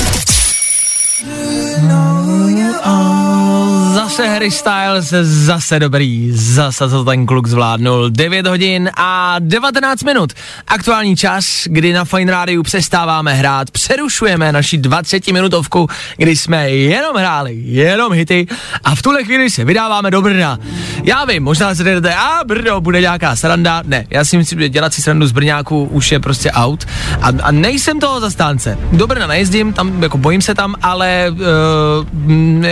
Zase 4.17 4.30
Harry 4.30 4.51
Styles, 4.51 5.13
zase 5.21 5.80
dobrý, 5.80 6.32
zase 6.32 6.89
to 6.89 7.06
ten 7.06 7.25
kluk 7.25 7.47
zvládnul. 7.47 8.10
9 8.10 8.47
hodin 8.47 8.89
a 8.97 9.36
19 9.39 10.03
minut. 10.03 10.34
Aktuální 10.67 11.15
čas, 11.15 11.63
kdy 11.65 11.93
na 11.93 12.06
Fine 12.06 12.32
Rádiu 12.32 12.63
přestáváme 12.63 13.34
hrát, 13.34 13.71
přerušujeme 13.71 14.51
naši 14.51 14.77
20 14.77 15.27
minutovku, 15.27 15.88
kdy 16.17 16.36
jsme 16.36 16.69
jenom 16.69 17.15
hráli, 17.15 17.56
jenom 17.63 18.13
hity 18.13 18.47
a 18.84 18.95
v 18.95 19.01
tuhle 19.01 19.23
chvíli 19.23 19.49
se 19.49 19.65
vydáváme 19.65 20.12
do 20.12 20.21
Brna. 20.21 20.60
Já 21.03 21.25
vím, 21.25 21.43
možná 21.43 21.75
se 21.75 21.84
jdete, 21.84 22.15
a 22.15 22.43
Brno, 22.45 22.82
bude 22.82 23.01
nějaká 23.01 23.36
sranda. 23.36 23.84
Ne, 23.86 24.06
já 24.10 24.25
si 24.25 24.38
myslím, 24.38 24.60
že 24.60 24.69
dělat 24.69 24.93
si 24.93 25.01
srandu 25.01 25.27
z 25.27 25.32
Brňáku 25.32 25.84
už 25.84 26.12
je 26.12 26.19
prostě 26.19 26.51
out 26.51 26.86
a, 27.21 27.27
a 27.43 27.51
nejsem 27.51 27.99
toho 27.99 28.19
zastánce. 28.19 28.77
Do 28.91 29.08
Brna 29.08 29.27
nejezdím, 29.27 29.73
tam 29.73 30.03
jako 30.03 30.17
bojím 30.17 30.41
se 30.41 30.56
tam, 30.56 30.75
ale 30.82 31.27
uh, 31.32 32.27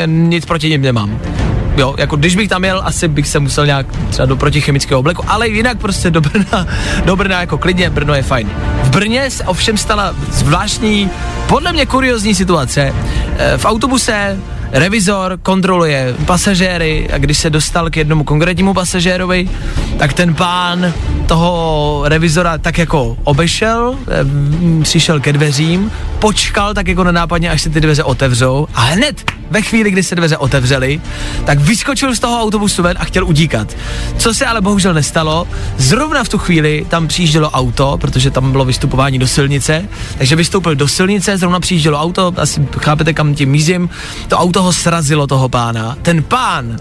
nic 0.06 0.46
proti 0.46 0.70
nim 0.70 0.82
nemám. 0.82 1.35
Jo, 1.78 1.96
jako 1.98 2.16
když 2.16 2.36
bych 2.36 2.50
tam 2.50 2.64
jel, 2.64 2.82
asi 2.86 3.08
bych 3.08 3.28
se 3.28 3.40
musel 3.40 3.66
nějak 3.66 3.88
třeba 4.10 4.26
do 4.26 4.36
protichemického 4.36 5.00
obleku, 5.00 5.24
ale 5.28 5.48
jinak 5.48 5.78
prostě 5.78 6.12
do 6.12 6.22
Brna, 6.22 6.68
do 7.06 7.16
Brna 7.16 7.42
jako 7.42 7.58
klidně, 7.58 7.90
Brno 7.90 8.14
je 8.14 8.24
fajn. 8.24 8.50
V 8.84 8.90
Brně 8.90 9.30
se 9.30 9.44
ovšem 9.44 9.78
stala 9.78 10.16
zvláštní, 10.32 11.10
podle 11.48 11.74
mě 11.74 11.86
kuriozní 11.86 12.36
situace. 12.36 12.94
E, 13.38 13.58
v 13.58 13.66
autobuse 13.66 14.38
revizor 14.72 15.40
kontroluje 15.44 16.16
pasažéry 16.26 17.08
a 17.14 17.18
když 17.18 17.38
se 17.38 17.50
dostal 17.50 17.90
k 17.90 17.98
jednomu 17.98 18.24
konkrétnímu 18.24 18.74
pasažérovi, 18.74 19.50
tak 19.98 20.14
ten 20.14 20.36
pán 20.36 20.94
toho 21.28 22.02
revizora 22.06 22.58
tak 22.58 22.78
jako 22.78 23.18
obešel, 23.24 23.96
e, 24.08 24.84
přišel 24.84 25.20
ke 25.20 25.34
dveřím, 25.34 25.92
počkal 26.20 26.74
tak 26.74 26.88
jako 26.88 27.04
nenápadně, 27.04 27.52
až 27.52 27.62
se 27.62 27.70
ty 27.70 27.82
dveře 27.82 28.04
otevřou 28.04 28.68
a 28.74 28.82
hned 28.82 29.32
ve 29.50 29.62
chvíli, 29.62 29.92
kdy 29.92 30.04
se 30.04 30.16
dveře 30.16 30.38
otevřely, 30.38 31.02
tak 31.46 31.60
vyskočil 31.60 32.16
z 32.16 32.20
toho 32.20 32.42
autobusu 32.42 32.84
ven 32.84 32.98
a 33.00 33.06
chtěl 33.06 33.26
udíkat. 33.26 33.76
Co 34.18 34.34
se 34.34 34.46
ale 34.46 34.62
bohužel 34.62 34.94
nestalo, 34.94 35.48
zrovna 35.78 36.24
v 36.24 36.30
tu 36.30 36.38
chvíli 36.38 36.86
tam 36.90 37.08
přijíždělo 37.08 37.50
auto, 37.52 37.98
protože 38.02 38.32
tam 38.32 38.52
bylo 38.52 38.66
vystupování 38.66 39.20
do 39.20 39.28
silnice, 39.28 39.86
takže 40.18 40.36
vystoupil 40.36 40.76
do 40.76 40.88
silnice, 40.88 41.38
zrovna 41.38 41.60
přijíždělo 41.60 42.00
auto, 42.00 42.34
asi 42.38 42.68
chápete, 42.78 43.14
kam 43.14 43.36
tím 43.36 43.50
mízím, 43.50 43.90
to 44.28 44.38
auto 44.38 44.55
ho 44.64 44.74
srazilo 44.74 45.28
toho 45.28 45.50
pána. 45.50 45.98
Ten 46.02 46.24
pán 46.24 46.78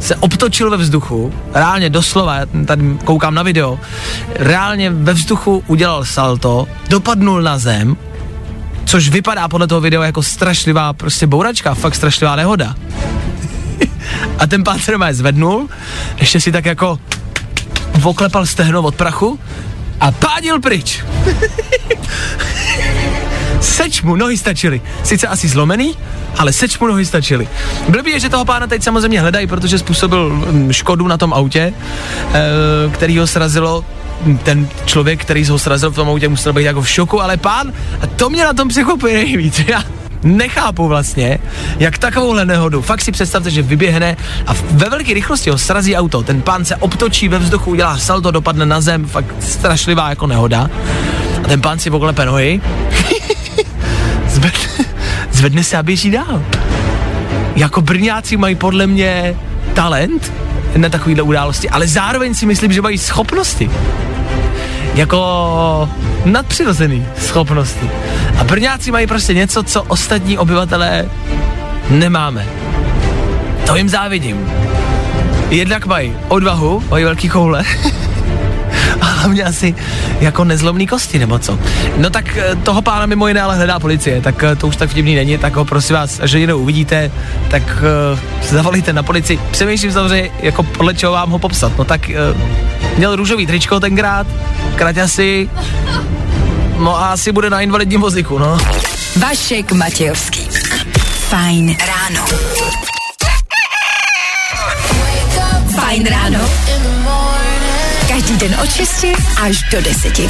se 0.00 0.16
obtočil 0.16 0.70
ve 0.70 0.76
vzduchu, 0.76 1.32
reálně 1.54 1.90
doslova, 1.90 2.34
já 2.34 2.46
tady 2.66 2.82
koukám 3.04 3.34
na 3.34 3.42
video, 3.42 3.78
reálně 4.34 4.90
ve 4.90 5.12
vzduchu 5.12 5.64
udělal 5.66 6.04
salto, 6.04 6.66
dopadnul 6.88 7.42
na 7.42 7.58
zem, 7.58 7.96
což 8.84 9.08
vypadá 9.08 9.48
podle 9.48 9.66
toho 9.66 9.80
videa 9.80 10.04
jako 10.04 10.22
strašlivá 10.22 10.92
prostě 10.92 11.26
bouračka, 11.26 11.74
fakt 11.74 11.94
strašlivá 11.94 12.36
nehoda. 12.36 12.74
a 14.38 14.46
ten 14.46 14.64
pán 14.64 14.78
se 14.78 14.92
doma 14.92 15.12
zvednul, 15.12 15.68
ještě 16.16 16.40
si 16.40 16.52
tak 16.52 16.64
jako 16.64 16.98
oklepal 18.02 18.46
stehno 18.46 18.82
od 18.82 18.94
prachu 18.94 19.38
a 20.00 20.10
pádil 20.10 20.60
pryč. 20.60 21.04
seč 23.60 24.02
mu 24.02 24.16
nohy 24.16 24.38
stačily. 24.38 24.80
Sice 25.02 25.26
asi 25.26 25.48
zlomený, 25.48 25.94
ale 26.38 26.52
seč 26.52 26.78
mu 26.78 26.86
nohy 26.86 27.04
stačily. 27.04 27.48
Blbý 27.88 28.10
je, 28.10 28.20
že 28.20 28.28
toho 28.28 28.44
pána 28.44 28.66
teď 28.66 28.82
samozřejmě 28.82 29.20
hledají, 29.20 29.46
protože 29.46 29.78
způsobil 29.78 30.30
mm, 30.30 30.72
škodu 30.72 31.08
na 31.08 31.16
tom 31.16 31.34
autě, 31.34 31.72
e, 32.34 32.90
který 32.90 33.18
ho 33.18 33.26
srazilo 33.26 33.84
ten 34.42 34.68
člověk, 34.84 35.20
který 35.20 35.44
ho 35.44 35.58
srazil 35.58 35.90
v 35.90 35.94
tom 35.94 36.08
autě, 36.08 36.28
musel 36.28 36.52
být 36.52 36.64
jako 36.64 36.82
v 36.82 36.88
šoku, 36.88 37.22
ale 37.22 37.36
pán, 37.36 37.72
a 38.00 38.06
to 38.06 38.30
mě 38.30 38.44
na 38.44 38.52
tom 38.52 38.68
překvapuje 38.68 39.14
nejvíc. 39.14 39.58
Já 39.66 39.84
nechápu 40.22 40.88
vlastně, 40.88 41.38
jak 41.78 41.98
takovouhle 41.98 42.44
nehodu. 42.44 42.82
Fakt 42.82 43.02
si 43.02 43.12
představte, 43.12 43.50
že 43.50 43.62
vyběhne 43.62 44.16
a 44.46 44.52
ve 44.70 44.90
velké 44.90 45.14
rychlosti 45.14 45.50
ho 45.50 45.58
srazí 45.58 45.96
auto. 45.96 46.22
Ten 46.22 46.42
pán 46.42 46.64
se 46.64 46.76
obtočí 46.76 47.28
ve 47.28 47.38
vzduchu, 47.38 47.70
udělá 47.70 47.98
salto, 47.98 48.30
dopadne 48.30 48.66
na 48.66 48.80
zem, 48.80 49.06
fakt 49.06 49.34
strašlivá 49.40 50.10
jako 50.10 50.26
nehoda. 50.26 50.70
A 51.44 51.48
ten 51.48 51.60
pán 51.60 51.78
si 51.78 51.90
poklepe 51.90 52.26
nohy, 52.26 52.60
zvedne, 54.28 54.87
zvedne 55.38 55.64
se 55.64 55.76
a 55.76 55.82
běží 55.82 56.10
dál. 56.10 56.42
Jako 57.56 57.80
Brňáci 57.80 58.36
mají 58.36 58.54
podle 58.54 58.86
mě 58.86 59.36
talent 59.74 60.32
na 60.76 60.88
takovýhle 60.88 61.22
události, 61.22 61.70
ale 61.70 61.86
zároveň 61.86 62.34
si 62.34 62.46
myslím, 62.46 62.72
že 62.72 62.82
mají 62.82 62.98
schopnosti. 62.98 63.70
Jako 64.94 65.88
nadpřirozený 66.24 67.06
schopnosti. 67.18 67.90
A 68.38 68.44
Brňáci 68.44 68.90
mají 68.90 69.06
prostě 69.06 69.34
něco, 69.34 69.62
co 69.62 69.82
ostatní 69.82 70.38
obyvatelé 70.38 71.10
nemáme. 71.90 72.46
To 73.66 73.76
jim 73.76 73.88
závidím. 73.88 74.50
Jednak 75.50 75.86
mají 75.86 76.16
odvahu, 76.28 76.82
mají 76.90 77.04
velký 77.04 77.28
koule. 77.28 77.64
hlavně 79.18 79.44
asi 79.44 79.74
jako 80.20 80.44
nezlomný 80.44 80.86
kosti, 80.86 81.18
nebo 81.18 81.38
co. 81.38 81.58
No 81.96 82.10
tak 82.10 82.36
eh, 82.36 82.56
toho 82.56 82.82
pána 82.82 83.06
mimo 83.06 83.28
jiné 83.28 83.42
ale 83.42 83.56
hledá 83.56 83.78
policie, 83.78 84.20
tak 84.20 84.42
eh, 84.42 84.56
to 84.56 84.66
už 84.66 84.76
tak 84.76 84.90
vtipný 84.90 85.14
není, 85.14 85.38
tak 85.38 85.56
ho 85.56 85.64
prosím 85.64 85.96
vás, 85.96 86.20
že 86.24 86.38
jinou 86.38 86.58
uvidíte, 86.58 87.10
tak 87.50 87.62
uh, 88.12 88.18
zavolejte 88.48 88.92
na 88.92 89.02
policii. 89.02 89.40
Přemýšlím 89.50 89.92
samozřejmě, 89.92 90.30
jako 90.42 90.62
podle 90.62 90.94
čeho 90.94 91.12
vám 91.12 91.30
ho 91.30 91.38
popsat. 91.38 91.72
No 91.78 91.84
tak 91.84 92.10
uh, 92.34 92.40
měl 92.96 93.16
růžový 93.16 93.46
tričko 93.46 93.80
tenkrát, 93.80 94.26
kraťasy, 94.74 95.50
no 96.78 96.98
a 96.98 97.06
asi 97.12 97.32
bude 97.32 97.50
na 97.50 97.60
invalidním 97.60 98.00
vozíku, 98.00 98.38
no. 98.38 98.58
Vašek 99.16 99.72
Matějovský. 99.72 100.48
Fajn 101.28 101.76
ráno. 101.86 102.26
Fajn 105.74 106.06
ráno. 106.06 106.40
Každý 108.28 108.48
den 108.48 108.60
od 108.62 108.72
6 108.72 109.04
až 109.42 109.62
do 109.72 109.82
10. 109.82 110.20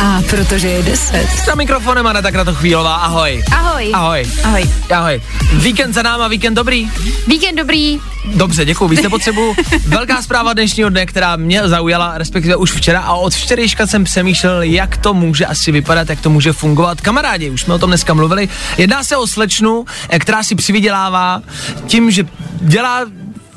A 0.00 0.22
protože 0.30 0.68
je 0.68 0.82
10. 0.82 1.28
Za 1.46 1.54
mikrofonem 1.54 2.06
Aneta 2.06 2.30
Kratochvílová, 2.30 2.94
ahoj. 2.94 3.42
Ahoj. 3.52 3.90
Ahoj. 3.94 4.26
Ahoj. 4.44 4.70
Ahoj. 4.94 5.22
Víkend 5.52 5.92
za 5.92 6.02
náma, 6.02 6.28
víkend 6.28 6.54
dobrý. 6.54 6.90
Víkend 7.26 7.56
dobrý. 7.56 8.00
Dobře, 8.34 8.64
děkuji, 8.64 8.88
víc 8.88 9.02
nepotřebuju. 9.02 9.54
Velká 9.86 10.22
zpráva 10.22 10.52
dnešního 10.52 10.88
dne, 10.88 11.06
která 11.06 11.36
mě 11.36 11.68
zaujala, 11.68 12.18
respektive 12.18 12.56
už 12.56 12.72
včera 12.72 13.00
a 13.00 13.12
od 13.14 13.34
včerejška 13.34 13.86
jsem 13.86 14.04
přemýšlel, 14.04 14.62
jak 14.62 14.96
to 14.96 15.14
může 15.14 15.46
asi 15.46 15.72
vypadat, 15.72 16.10
jak 16.10 16.20
to 16.20 16.30
může 16.30 16.52
fungovat. 16.52 17.00
Kamarádi, 17.00 17.50
už 17.50 17.62
jsme 17.62 17.74
o 17.74 17.78
tom 17.78 17.90
dneska 17.90 18.14
mluvili. 18.14 18.48
Jedná 18.76 19.04
se 19.04 19.16
o 19.16 19.26
slečnu, 19.26 19.84
eh, 20.08 20.18
která 20.18 20.42
si 20.42 20.54
přivydělává 20.54 21.42
tím, 21.86 22.10
že 22.10 22.26
dělá, 22.60 23.00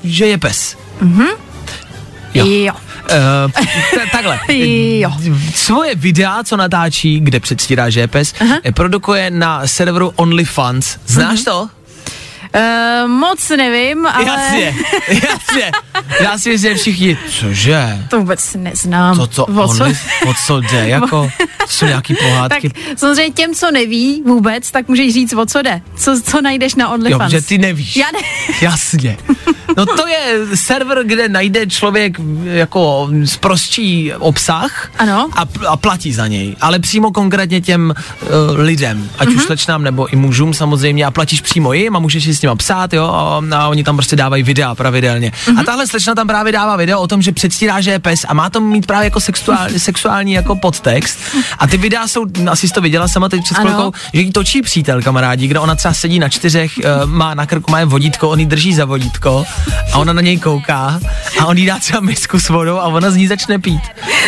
že 0.04 0.26
je 0.28 0.38
pes. 0.38 0.78
Mhm. 1.02 1.28
Jo. 2.34 2.46
jo. 2.46 2.87
T- 3.08 4.06
takhle. 4.12 4.40
Jo. 5.00 5.12
Svoje 5.56 5.96
videa, 5.96 6.44
co 6.44 6.58
natáčí, 6.58 7.20
kde 7.20 7.40
předstírá, 7.40 7.90
že 7.90 8.00
je 8.00 8.08
pes, 8.08 8.34
uh-huh. 8.34 8.72
produkuje 8.74 9.32
na 9.32 9.68
serveru 9.68 10.14
OnlyFans. 10.16 10.98
Znáš 11.06 11.40
uh-huh. 11.40 11.46
to? 11.46 11.70
Uh, 12.56 13.10
moc 13.12 13.50
nevím, 13.50 14.06
ale... 14.06 14.26
Jasně, 14.26 14.76
jasně. 15.30 15.72
Já 16.22 16.38
si 16.40 16.50
myslím, 16.50 16.72
že 16.74 16.80
všichni, 16.80 17.18
cože? 17.30 17.98
To 18.10 18.20
vůbec 18.20 18.54
neznám. 18.56 19.18
To, 19.18 19.28
co 19.28 19.46
O 19.46 19.68
co? 19.76 19.84
o 20.28 20.34
co 20.46 20.62
jde, 20.62 20.88
jako, 20.90 21.30
jsou 21.68 21.86
nějaký 21.86 22.16
Tak 22.16 22.24
pohádky. 22.24 22.72
samozřejmě 22.96 23.34
těm, 23.34 23.54
co 23.56 23.72
neví 23.72 24.24
vůbec, 24.26 24.72
tak 24.72 24.88
můžeš 24.88 25.14
říct, 25.14 25.34
o 25.34 25.46
co 25.46 25.62
jde. 25.62 25.82
Co, 25.98 26.22
co 26.22 26.42
najdeš 26.42 26.76
na 26.76 26.86
Jo, 26.86 26.92
OnlyFans. 26.92 27.32
že 27.32 27.42
ty 27.42 27.58
nevíš. 27.58 27.96
Já 27.96 28.06
ne. 28.14 28.20
Jasně. 28.62 29.18
No 29.78 29.86
to 29.86 30.08
je 30.08 30.40
server, 30.56 31.04
kde 31.06 31.30
najde 31.30 31.68
člověk 31.68 32.18
jako 32.44 33.10
zprostší 33.26 34.14
obsah 34.14 34.92
Ano. 35.00 35.30
a, 35.36 35.44
a 35.68 35.78
platí 35.78 36.14
za 36.14 36.28
něj. 36.28 36.56
Ale 36.62 36.80
přímo 36.80 37.12
konkrétně 37.12 37.62
těm 37.62 37.94
uh, 38.22 38.60
lidem, 38.60 39.10
ať 39.20 39.28
Mhm. 39.28 39.36
mm-hmm. 39.36 39.40
už 39.40 39.46
slečnám 39.46 39.84
nebo 39.84 40.08
i 40.08 40.16
mužům 40.16 40.54
samozřejmě 40.54 41.06
a 41.06 41.12
platíš 41.12 41.42
přímo 41.42 41.74
jim 41.74 41.96
a 41.96 42.00
můžeš 42.00 42.24
si 42.24 42.36
s 42.36 42.42
nima 42.42 42.56
psát, 42.56 42.94
jo, 42.94 43.06
a, 43.06 43.42
a 43.56 43.68
oni 43.68 43.84
tam 43.84 43.96
prostě 43.96 44.16
dávají 44.16 44.44
videa 44.44 44.76
pravidelně. 44.76 45.32
Mhm. 45.48 45.56
Mm-hmm. 45.56 45.62
A 45.62 45.64
tahle 45.64 45.88
slečna 45.88 46.16
tam 46.16 46.28
právě 46.28 46.52
dává 46.52 46.76
video 46.76 47.00
o 47.02 47.08
tom, 47.08 47.22
že 47.22 47.32
předstírá, 47.32 47.82
že 47.82 47.92
je 47.92 48.00
pes 48.00 48.26
a 48.28 48.34
má 48.34 48.50
to 48.50 48.62
mít 48.62 48.86
právě 48.86 49.06
jako 49.06 49.20
sexuální, 49.20 49.80
sexuální 49.80 50.34
jako 50.34 50.56
podtext. 50.56 51.20
A 51.60 51.68
ty 51.68 51.78
videa 51.78 52.08
jsou, 52.08 52.26
asi 52.52 52.68
jsi 52.68 52.74
to 52.74 52.82
viděla 52.82 53.08
sama 53.08 53.30
teď 53.30 53.44
před 53.44 53.58
chvilkou, 53.58 53.92
že 54.14 54.22
jí 54.22 54.32
točí 54.32 54.62
přítel 54.62 55.02
kamarádi, 55.02 55.48
kde 55.48 55.60
ona 55.60 55.76
třeba 55.76 55.94
sedí 55.94 56.20
na 56.20 56.30
čtyřech, 56.30 56.72
uh, 56.78 57.10
má 57.10 57.34
na 57.34 57.46
krku, 57.46 57.72
má 57.72 57.86
vodítko, 57.86 58.30
on 58.30 58.40
jí 58.40 58.46
drží 58.46 58.74
za 58.74 58.86
vodítko 58.86 59.46
a 59.94 59.98
ona 59.98 60.14
na 60.14 60.22
něj 60.22 60.40
kouká 60.40 61.00
a 61.40 61.46
on 61.46 61.58
jí 61.58 61.66
dá 61.66 61.80
třeba 61.80 62.00
misku 62.00 62.40
s 62.40 62.50
vodou 62.50 62.78
a 62.78 62.84
ona 62.84 63.12
z 63.12 63.16
ní 63.16 63.28
začne 63.28 63.60
pít. 63.60 63.82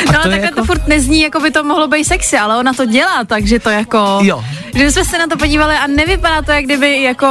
A 0.08 0.12
No, 0.12 0.12
je 0.12 0.14
takhle 0.24 0.40
jako... 0.40 0.56
to 0.56 0.66
furt 0.66 0.88
nezní, 0.88 1.22
jako 1.22 1.40
by 1.40 1.52
to 1.52 1.64
mohlo 1.64 1.88
být 1.88 2.04
sexy, 2.06 2.38
ale 2.38 2.58
ona 2.58 2.74
to 2.74 2.86
dělá, 2.86 3.24
takže 3.28 3.60
to 3.60 3.70
jako... 3.70 4.20
Jo. 4.22 4.44
Že 4.76 4.92
jsme 4.92 5.06
se 5.06 5.18
na 5.18 5.28
to 5.28 5.38
podívali 5.38 5.76
a 5.76 5.88
nevypadá 5.88 6.42
to, 6.42 6.52
jak 6.52 6.66
kdyby 6.66 7.02
jako 7.04 7.28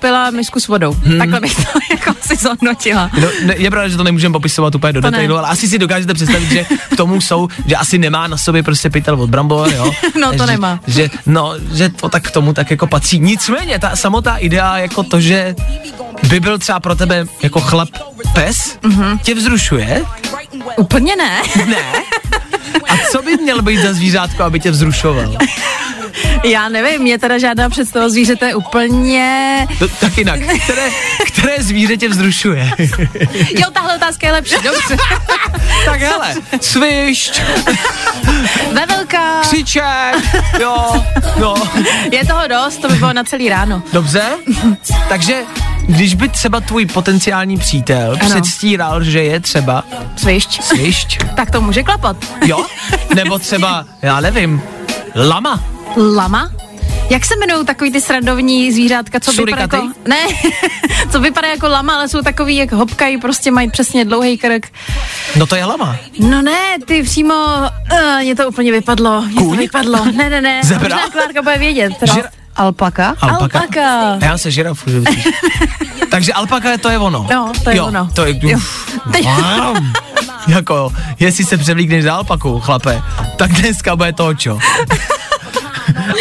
pila 0.00 0.30
misku 0.30 0.60
s 0.60 0.68
vodou. 0.68 0.92
Hmm. 0.92 1.18
Takhle 1.18 1.40
bych 1.40 1.54
to 1.56 1.62
jako 1.90 2.14
si 2.20 2.36
zhodnotila. 2.36 3.10
No, 3.20 3.28
ne, 3.44 3.54
je 3.58 3.70
pravda, 3.70 3.88
že 3.88 3.96
to 3.96 4.04
nemůžeme 4.04 4.32
popisovat 4.32 4.74
úplně 4.74 4.92
do 4.92 5.00
To 5.00 5.06
ne. 5.06 5.10
detailu, 5.10 5.36
ale 5.38 5.48
asi 5.48 5.68
si 5.68 5.78
dokážete 5.78 6.14
představit, 6.14 6.50
že 6.50 6.64
k 6.92 6.96
tomu 6.96 7.20
jsou, 7.20 7.48
že 7.66 7.76
asi 7.76 7.98
nemá 7.98 8.26
na 8.26 8.36
sobě 8.36 8.62
prostě 8.62 8.90
pytel 8.90 9.22
od 9.22 9.30
brambor, 9.30 9.72
jo. 9.74 9.92
No, 10.20 10.30
to 10.32 10.38
že, 10.38 10.46
nemá. 10.46 10.80
Že, 10.86 11.10
no, 11.26 11.54
že 11.74 11.88
to 11.88 12.08
tak 12.08 12.22
k 12.22 12.30
tomu 12.30 12.52
tak 12.52 12.70
jako 12.70 12.86
patří. 12.86 13.20
Nicméně, 13.20 13.78
ta 13.78 13.96
samotná 13.96 14.36
idea 14.38 14.78
jako 14.78 15.02
to, 15.02 15.20
že 15.20 15.54
by 16.22 16.40
byl 16.40 16.58
třeba 16.58 16.80
pro 16.80 16.94
tebe 16.94 17.24
jako 17.42 17.60
chlap 17.60 17.88
pes, 18.34 18.78
Mhm. 18.82 19.02
mm-hmm. 19.02 19.18
tě 19.18 19.34
vzrušuje? 19.34 20.02
Úplně 20.76 21.16
ne. 21.16 21.42
Ne. 21.66 21.76
A 22.88 22.96
co 23.12 23.22
by 23.22 23.36
měl 23.36 23.62
být 23.62 23.78
za 23.82 23.92
zvířátko, 23.92 24.42
aby 24.44 24.60
tě 24.60 24.70
vzrušoval? 24.70 25.36
Já 26.44 26.68
nevím, 26.68 27.02
mě 27.02 27.18
teda 27.18 27.38
žádná 27.38 27.70
představa 27.70 28.08
zvířete 28.08 28.54
úplně... 28.54 29.66
To, 29.78 29.88
tak 29.88 30.18
jinak, 30.18 30.40
které, 30.64 30.90
které 31.26 31.62
zvíře 31.62 31.96
tě 31.96 32.08
vzrušuje? 32.08 32.70
Jo, 33.50 33.70
tahle 33.72 33.96
otázka 33.96 34.26
je 34.26 34.32
lepší, 34.32 34.54
dobře. 34.64 34.96
tak 35.84 36.00
hele, 36.00 36.34
svišť, 36.60 37.42
Vevelka, 38.72 39.40
křiček, 39.40 39.84
jo, 40.60 41.04
no. 41.40 41.54
je 42.12 42.26
toho 42.26 42.48
dost, 42.48 42.76
to 42.76 42.88
by 42.88 42.94
bylo 42.94 43.12
na 43.12 43.24
celý 43.24 43.48
ráno. 43.48 43.82
Dobře, 43.92 44.22
takže 45.08 45.42
když 45.88 46.14
by 46.14 46.28
třeba 46.28 46.60
tvůj 46.60 46.86
potenciální 46.86 47.58
přítel 47.58 48.10
Ano. 48.20 48.30
předstíral, 48.30 49.04
že 49.04 49.22
je 49.22 49.40
třeba 49.40 49.84
Svišť. 50.16 50.62
svišť, 50.62 51.18
Tak 51.36 51.50
to 51.50 51.60
může 51.60 51.82
klapat. 51.82 52.16
jo? 52.46 52.66
Nebo 53.14 53.38
třeba, 53.38 53.84
já 54.02 54.20
nevím, 54.20 54.62
lama, 55.16 55.60
Lama? 56.14 56.50
Jak 57.10 57.24
se 57.24 57.34
jmenují 57.36 57.66
takový 57.66 57.92
ty 57.92 58.00
srandovní 58.00 58.72
zvířátka, 58.72 59.20
co 59.20 59.32
vypadá 59.32 59.60
jako... 59.62 59.88
Ne, 60.08 60.16
co 61.12 61.20
vypadá 61.20 61.48
jako 61.48 61.68
lama, 61.68 61.94
ale 61.94 62.08
jsou 62.08 62.22
takový, 62.22 62.56
jak 62.56 62.72
hopkají, 62.72 63.18
prostě 63.18 63.50
mají 63.50 63.70
přesně 63.70 64.04
dlouhý 64.04 64.38
krk. 64.38 64.66
no 65.36 65.46
to 65.46 65.56
je 65.56 65.64
lama. 65.64 65.96
No 66.20 66.42
ne, 66.42 66.58
ty 66.86 67.02
přímo, 67.02 67.34
uh, 67.92 68.22
mě 68.22 68.34
to 68.34 68.48
úplně 68.48 68.72
vypadlo, 68.72 69.22
mě 69.22 69.34
to 69.42 69.50
vypadlo. 69.50 70.04
Ne, 70.04 70.30
ne, 70.30 70.40
ne, 70.40 70.60
Zebra? 70.64 70.82
možná 70.96 71.10
Klárka 71.10 71.42
bude 71.42 71.58
vědět. 71.58 71.92
Teda. 72.00 72.14
Alpaka? 72.58 73.14
Alpaka. 73.20 73.58
Alpaka. 73.60 74.12
A 74.20 74.24
já 74.24 74.38
se 74.38 74.50
žirafu, 74.50 74.90
že. 74.90 75.00
Takže 76.10 76.32
alpaka 76.32 76.68
to 76.80 76.88
je 76.90 76.98
ono. 76.98 77.26
No, 77.30 77.52
to 77.64 77.70
je 77.70 77.76
jo, 77.76 77.86
ono. 77.86 78.08
To 78.14 78.24
je, 78.26 78.34
Jo. 78.42 78.58
mám. 79.24 79.92
jako, 80.48 80.92
jestli 81.18 81.44
se 81.44 81.56
převlíkneš 81.56 82.04
za 82.04 82.14
alpaku, 82.14 82.60
chlape, 82.60 83.02
tak 83.36 83.50
dneska 83.52 83.96
bude 83.96 84.12
to 84.12 84.34
čo. 84.34 84.58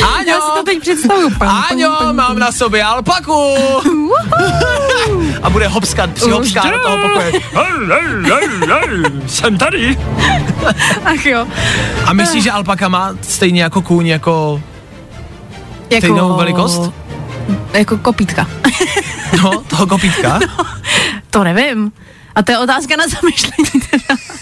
Áňo, 0.04 0.28
Já 0.28 0.36
si 0.42 0.52
to 0.58 0.64
teď 0.66 0.80
představuju. 0.80 1.30
Pam, 1.38 1.64
Áňo, 1.72 1.96
pam, 2.00 2.16
mám 2.16 2.40
na 2.40 2.52
sobě 2.52 2.84
alpaku. 2.84 3.56
A 5.44 5.50
bude 5.50 5.68
hopskat, 5.68 6.10
při 6.10 6.30
hopská 6.30 6.62
do 6.72 6.80
toho 6.80 6.98
pokoje. 6.98 7.32
Jsem 9.28 9.58
tady. 9.58 9.98
Ach 11.06 11.26
jo. 11.26 11.48
A 12.06 12.14
myslíš, 12.14 12.44
že 12.44 12.52
alpaka 12.52 12.88
má 12.88 13.12
stejně 13.22 13.64
jako 13.64 13.82
kůň, 13.82 14.08
jako 14.08 14.62
Jako, 15.90 15.98
stejnou 16.08 16.38
velikost? 16.38 16.92
Jako 17.74 17.98
kopítka. 17.98 18.48
No, 19.44 19.62
toho 19.68 19.88
kopítka? 19.88 20.40
to 21.30 21.44
nevím. 21.44 21.92
A 22.36 22.42
to 22.44 22.52
je 22.52 22.58
otázka 22.58 22.96
na 22.96 23.04
zamyšlení. 23.08 23.88
teda. 23.92 24.20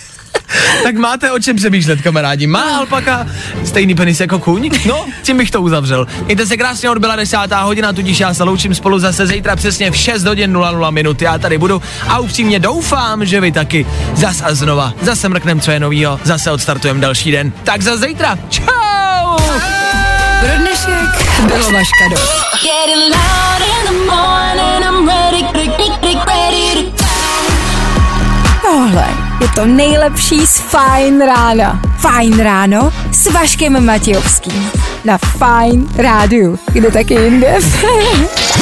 Tak 0.84 0.96
máte 0.96 1.32
o 1.32 1.40
čem 1.40 1.56
přemýšlet, 1.56 2.02
kamarádi. 2.02 2.48
Má 2.48 2.78
alpaka 2.78 3.28
stejný 3.66 3.96
penis 3.96 4.20
jako 4.20 4.40
kůň? 4.40 4.70
No, 4.86 5.06
tím 5.24 5.38
bych 5.38 5.52
to 5.52 5.62
uzavřel. 5.62 6.08
Mějte 6.26 6.46
se 6.46 6.58
krásně, 6.58 6.90
odbyla 6.90 7.16
desátá 7.16 7.62
hodina, 7.62 7.94
tudíž 7.94 8.20
já 8.20 8.34
se 8.34 8.44
loučím 8.44 8.76
spolu 8.76 9.00
zase 9.00 9.28
zítra 9.28 9.56
přesně 9.56 9.92
v 9.92 9.96
6 9.96 10.24
hodin 10.24 10.54
00 10.54 10.92
minut. 10.92 11.22
Já 11.22 11.38
tady 11.38 11.58
budu 11.58 11.82
a 12.08 12.20
upřímně 12.20 12.60
doufám, 12.60 13.26
že 13.26 13.42
vy 13.42 13.52
taky. 13.52 13.86
Zas 14.14 14.42
a 14.46 14.54
znova. 14.56 14.94
Zase 15.02 15.30
mrknem, 15.30 15.60
co 15.60 15.72
je 15.72 15.80
novýho. 15.80 16.20
Zase 16.24 16.52
odstartujeme 16.52 17.00
další 17.00 17.32
den. 17.32 17.52
Tak 17.64 17.82
za 17.82 17.98
zítra. 17.98 18.38
Čau! 18.50 19.38
Pro 20.40 20.58
dnešek 20.58 21.05
bylo 21.48 21.72
vaška 21.72 22.10
to 22.10 22.22
Tohle 28.62 29.26
je 29.42 29.48
to 29.56 29.66
nejlepší 29.66 30.48
z 30.48 30.60
Fajn 30.60 31.22
rána. 31.22 31.82
Fajn 31.98 32.40
ráno 32.40 32.94
s 33.12 33.32
Vaškem 33.32 33.86
Matějovským. 33.86 34.72
Na 35.06 35.18
Fajn 35.18 35.88
rádiu. 35.98 36.60
Kde 36.74 36.92
taky 36.92 37.14
jinde? 37.14 37.56